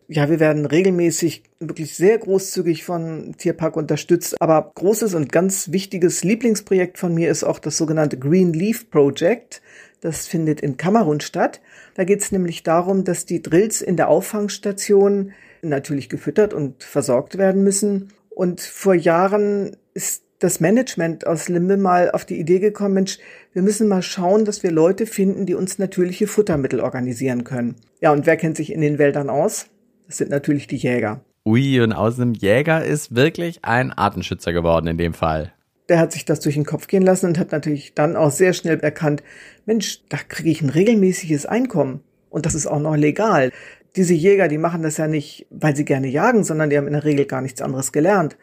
Ja, 0.09 0.29
wir 0.29 0.39
werden 0.39 0.65
regelmäßig 0.65 1.43
wirklich 1.59 1.95
sehr 1.95 2.17
großzügig 2.17 2.85
von 2.85 3.35
Tierpark 3.37 3.75
unterstützt. 3.75 4.41
Aber 4.41 4.71
großes 4.73 5.13
und 5.15 5.33
ganz 5.33 5.71
wichtiges 5.73 6.23
Lieblingsprojekt 6.23 6.97
von 6.97 7.13
mir 7.13 7.29
ist 7.29 7.43
auch 7.43 7.59
das 7.59 7.77
sogenannte 7.77 8.17
Green 8.17 8.53
Leaf 8.53 8.89
Project. 8.89 9.61
Das 9.99 10.25
findet 10.25 10.61
in 10.61 10.77
Kamerun 10.77 11.19
statt. 11.19 11.59
Da 11.95 12.05
geht 12.05 12.21
es 12.21 12.31
nämlich 12.31 12.63
darum, 12.63 13.03
dass 13.03 13.25
die 13.25 13.41
Drills 13.41 13.81
in 13.81 13.97
der 13.97 14.07
Auffangstation 14.07 15.33
natürlich 15.61 16.07
gefüttert 16.07 16.53
und 16.53 16.83
versorgt 16.83 17.37
werden 17.37 17.63
müssen. 17.63 18.13
Und 18.29 18.61
vor 18.61 18.93
Jahren 18.93 19.75
ist 19.93 20.23
das 20.39 20.59
Management 20.59 21.25
aus 21.25 21.49
Limbe 21.49 21.77
mal 21.77 22.11
auf 22.11 22.25
die 22.25 22.39
Idee 22.39 22.59
gekommen, 22.59 22.93
Mensch, 22.93 23.17
wir 23.53 23.61
müssen 23.61 23.87
mal 23.87 24.01
schauen, 24.01 24.45
dass 24.45 24.63
wir 24.63 24.71
Leute 24.71 25.05
finden, 25.05 25.45
die 25.45 25.55
uns 25.55 25.79
natürliche 25.79 26.27
Futtermittel 26.27 26.79
organisieren 26.79 27.43
können. 27.43 27.75
Ja, 28.01 28.11
und 28.11 28.25
wer 28.25 28.37
kennt 28.37 28.57
sich 28.57 28.71
in 28.71 28.81
den 28.81 28.99
Wäldern 28.99 29.29
aus? 29.29 29.67
Das 30.05 30.17
sind 30.17 30.29
natürlich 30.29 30.67
die 30.67 30.77
Jäger. 30.77 31.21
Ui, 31.45 31.79
und 31.81 31.93
aus 31.93 32.19
einem 32.19 32.33
Jäger 32.33 32.85
ist 32.85 33.15
wirklich 33.15 33.59
ein 33.63 33.91
Artenschützer 33.91 34.53
geworden 34.53 34.87
in 34.87 34.97
dem 34.97 35.13
Fall 35.13 35.53
der 35.89 35.99
hat 35.99 36.11
sich 36.11 36.25
das 36.25 36.39
durch 36.39 36.55
den 36.55 36.65
Kopf 36.65 36.87
gehen 36.87 37.03
lassen 37.03 37.27
und 37.27 37.39
hat 37.39 37.51
natürlich 37.51 37.93
dann 37.93 38.15
auch 38.15 38.31
sehr 38.31 38.53
schnell 38.53 38.79
erkannt, 38.79 39.23
Mensch, 39.65 40.01
da 40.09 40.17
kriege 40.17 40.49
ich 40.49 40.61
ein 40.61 40.69
regelmäßiges 40.69 41.45
Einkommen 41.45 42.01
und 42.29 42.45
das 42.45 42.55
ist 42.55 42.67
auch 42.67 42.79
noch 42.79 42.95
legal. 42.95 43.51
Diese 43.95 44.13
Jäger, 44.13 44.47
die 44.47 44.57
machen 44.57 44.83
das 44.83 44.97
ja 44.97 45.07
nicht, 45.07 45.47
weil 45.49 45.75
sie 45.75 45.85
gerne 45.85 46.07
jagen, 46.07 46.43
sondern 46.43 46.69
die 46.69 46.77
haben 46.77 46.87
in 46.87 46.93
der 46.93 47.05
Regel 47.05 47.25
gar 47.25 47.41
nichts 47.41 47.61
anderes 47.61 47.91
gelernt. 47.91 48.37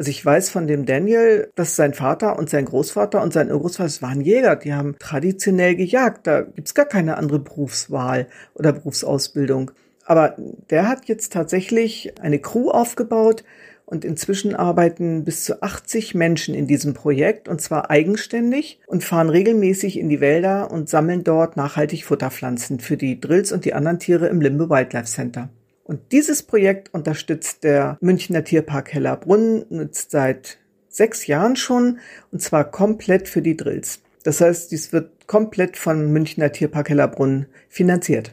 Also 0.00 0.12
ich 0.12 0.24
weiß 0.24 0.48
von 0.48 0.66
dem 0.66 0.86
Daniel, 0.86 1.50
dass 1.56 1.76
sein 1.76 1.92
Vater 1.92 2.38
und 2.38 2.48
sein 2.48 2.64
Großvater 2.64 3.20
und 3.20 3.34
sein 3.34 3.52
Urgroßvater, 3.52 3.84
das 3.84 4.00
waren 4.00 4.22
Jäger, 4.22 4.56
die 4.56 4.72
haben 4.72 4.96
traditionell 4.98 5.76
gejagt. 5.76 6.26
Da 6.26 6.40
gibt's 6.40 6.74
gar 6.74 6.86
keine 6.86 7.18
andere 7.18 7.38
Berufswahl 7.38 8.26
oder 8.54 8.72
Berufsausbildung. 8.72 9.72
Aber 10.06 10.36
der 10.70 10.88
hat 10.88 11.04
jetzt 11.04 11.34
tatsächlich 11.34 12.14
eine 12.18 12.38
Crew 12.38 12.70
aufgebaut, 12.70 13.44
und 13.84 14.04
inzwischen 14.04 14.54
arbeiten 14.54 15.24
bis 15.24 15.44
zu 15.44 15.62
80 15.62 16.14
Menschen 16.14 16.54
in 16.54 16.68
diesem 16.68 16.94
Projekt 16.94 17.48
und 17.48 17.60
zwar 17.60 17.90
eigenständig 17.90 18.78
und 18.86 19.02
fahren 19.02 19.28
regelmäßig 19.28 19.98
in 19.98 20.08
die 20.08 20.20
Wälder 20.20 20.70
und 20.70 20.88
sammeln 20.88 21.24
dort 21.24 21.56
nachhaltig 21.56 22.04
Futterpflanzen 22.04 22.78
für 22.78 22.96
die 22.96 23.20
Drills 23.20 23.50
und 23.50 23.64
die 23.64 23.74
anderen 23.74 23.98
Tiere 23.98 24.28
im 24.28 24.40
Limbe 24.40 24.70
Wildlife 24.70 25.06
Center. 25.06 25.50
Und 25.90 26.12
dieses 26.12 26.44
Projekt 26.44 26.94
unterstützt 26.94 27.64
der 27.64 27.98
Münchner 28.00 28.44
Tierpark 28.44 28.92
Hellerbrunn 28.92 29.64
nutzt 29.70 30.12
seit 30.12 30.58
sechs 30.88 31.26
Jahren 31.26 31.56
schon 31.56 31.98
und 32.30 32.40
zwar 32.40 32.70
komplett 32.70 33.28
für 33.28 33.42
die 33.42 33.56
Drills. 33.56 34.00
Das 34.22 34.40
heißt, 34.40 34.70
dies 34.70 34.92
wird 34.92 35.26
komplett 35.26 35.76
vom 35.76 36.12
Münchner 36.12 36.52
Tierpark 36.52 36.90
Hellerbrunn 36.90 37.46
finanziert. 37.68 38.30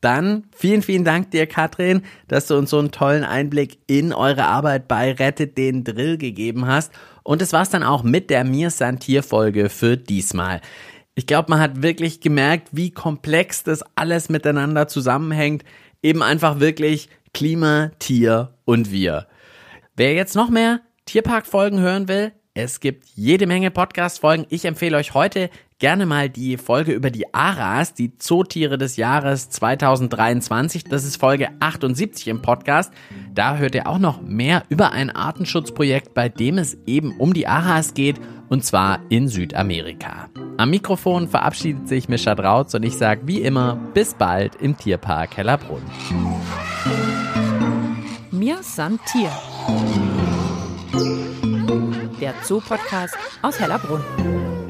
Dann 0.00 0.44
vielen, 0.54 0.82
vielen 0.82 1.02
Dank 1.02 1.32
dir, 1.32 1.48
Katrin, 1.48 2.02
dass 2.28 2.46
du 2.46 2.56
uns 2.56 2.70
so 2.70 2.78
einen 2.78 2.92
tollen 2.92 3.24
Einblick 3.24 3.78
in 3.88 4.12
eure 4.12 4.44
Arbeit 4.44 4.86
bei 4.86 5.10
Rettet 5.10 5.58
den 5.58 5.82
Drill 5.82 6.18
gegeben 6.18 6.68
hast. 6.68 6.92
Und 7.24 7.42
es 7.42 7.52
war's 7.52 7.70
dann 7.70 7.82
auch 7.82 8.04
mit 8.04 8.30
der 8.30 8.44
Mir 8.44 8.70
Santier 8.70 9.24
Folge 9.24 9.70
für 9.70 9.96
diesmal. 9.96 10.60
Ich 11.18 11.26
glaube, 11.26 11.50
man 11.50 11.60
hat 11.60 11.82
wirklich 11.82 12.20
gemerkt, 12.20 12.68
wie 12.72 12.90
komplex 12.90 13.62
das 13.64 13.82
alles 13.96 14.28
miteinander 14.28 14.86
zusammenhängt. 14.86 15.64
Eben 16.02 16.22
einfach 16.22 16.60
wirklich 16.60 17.08
Klima, 17.32 17.90
Tier 17.98 18.54
und 18.64 18.90
wir. 18.92 19.26
Wer 19.96 20.14
jetzt 20.14 20.34
noch 20.34 20.50
mehr 20.50 20.80
Tierpark-Folgen 21.06 21.80
hören 21.80 22.08
will, 22.08 22.32
es 22.54 22.80
gibt 22.80 23.06
jede 23.14 23.46
Menge 23.46 23.70
Podcast-Folgen. 23.70 24.46
Ich 24.48 24.64
empfehle 24.64 24.96
euch 24.96 25.12
heute 25.12 25.50
gerne 25.78 26.06
mal 26.06 26.30
die 26.30 26.56
Folge 26.56 26.92
über 26.92 27.10
die 27.10 27.34
Aras, 27.34 27.94
die 27.94 28.16
Zootiere 28.16 28.78
des 28.78 28.96
Jahres 28.96 29.50
2023. 29.50 30.84
Das 30.84 31.04
ist 31.04 31.16
Folge 31.16 31.50
78 31.60 32.28
im 32.28 32.42
Podcast. 32.42 32.92
Da 33.34 33.56
hört 33.56 33.74
ihr 33.74 33.86
auch 33.86 33.98
noch 33.98 34.22
mehr 34.22 34.62
über 34.68 34.92
ein 34.92 35.10
Artenschutzprojekt, 35.10 36.14
bei 36.14 36.28
dem 36.28 36.58
es 36.58 36.78
eben 36.86 37.16
um 37.18 37.34
die 37.34 37.46
Aras 37.46 37.94
geht, 37.94 38.16
und 38.48 38.64
zwar 38.64 39.00
in 39.08 39.28
Südamerika. 39.28 40.28
Am 40.56 40.70
Mikrofon 40.70 41.28
verabschiedet 41.28 41.88
sich 41.88 42.08
Mischa 42.08 42.34
Drautz 42.34 42.72
und 42.74 42.84
ich 42.84 42.96
sage 42.96 43.22
wie 43.26 43.42
immer 43.42 43.76
bis 43.92 44.14
bald 44.14 44.56
im 44.56 44.76
Tierpark 44.76 45.36
Hellerbrunn. 45.36 45.82
Mir 48.30 48.62
san 48.62 48.98
Tier. 49.10 49.30
Der 52.20 52.34
Zoo-Podcast 52.42 53.16
aus 53.42 53.60
Hellerbrunn. 53.60 54.65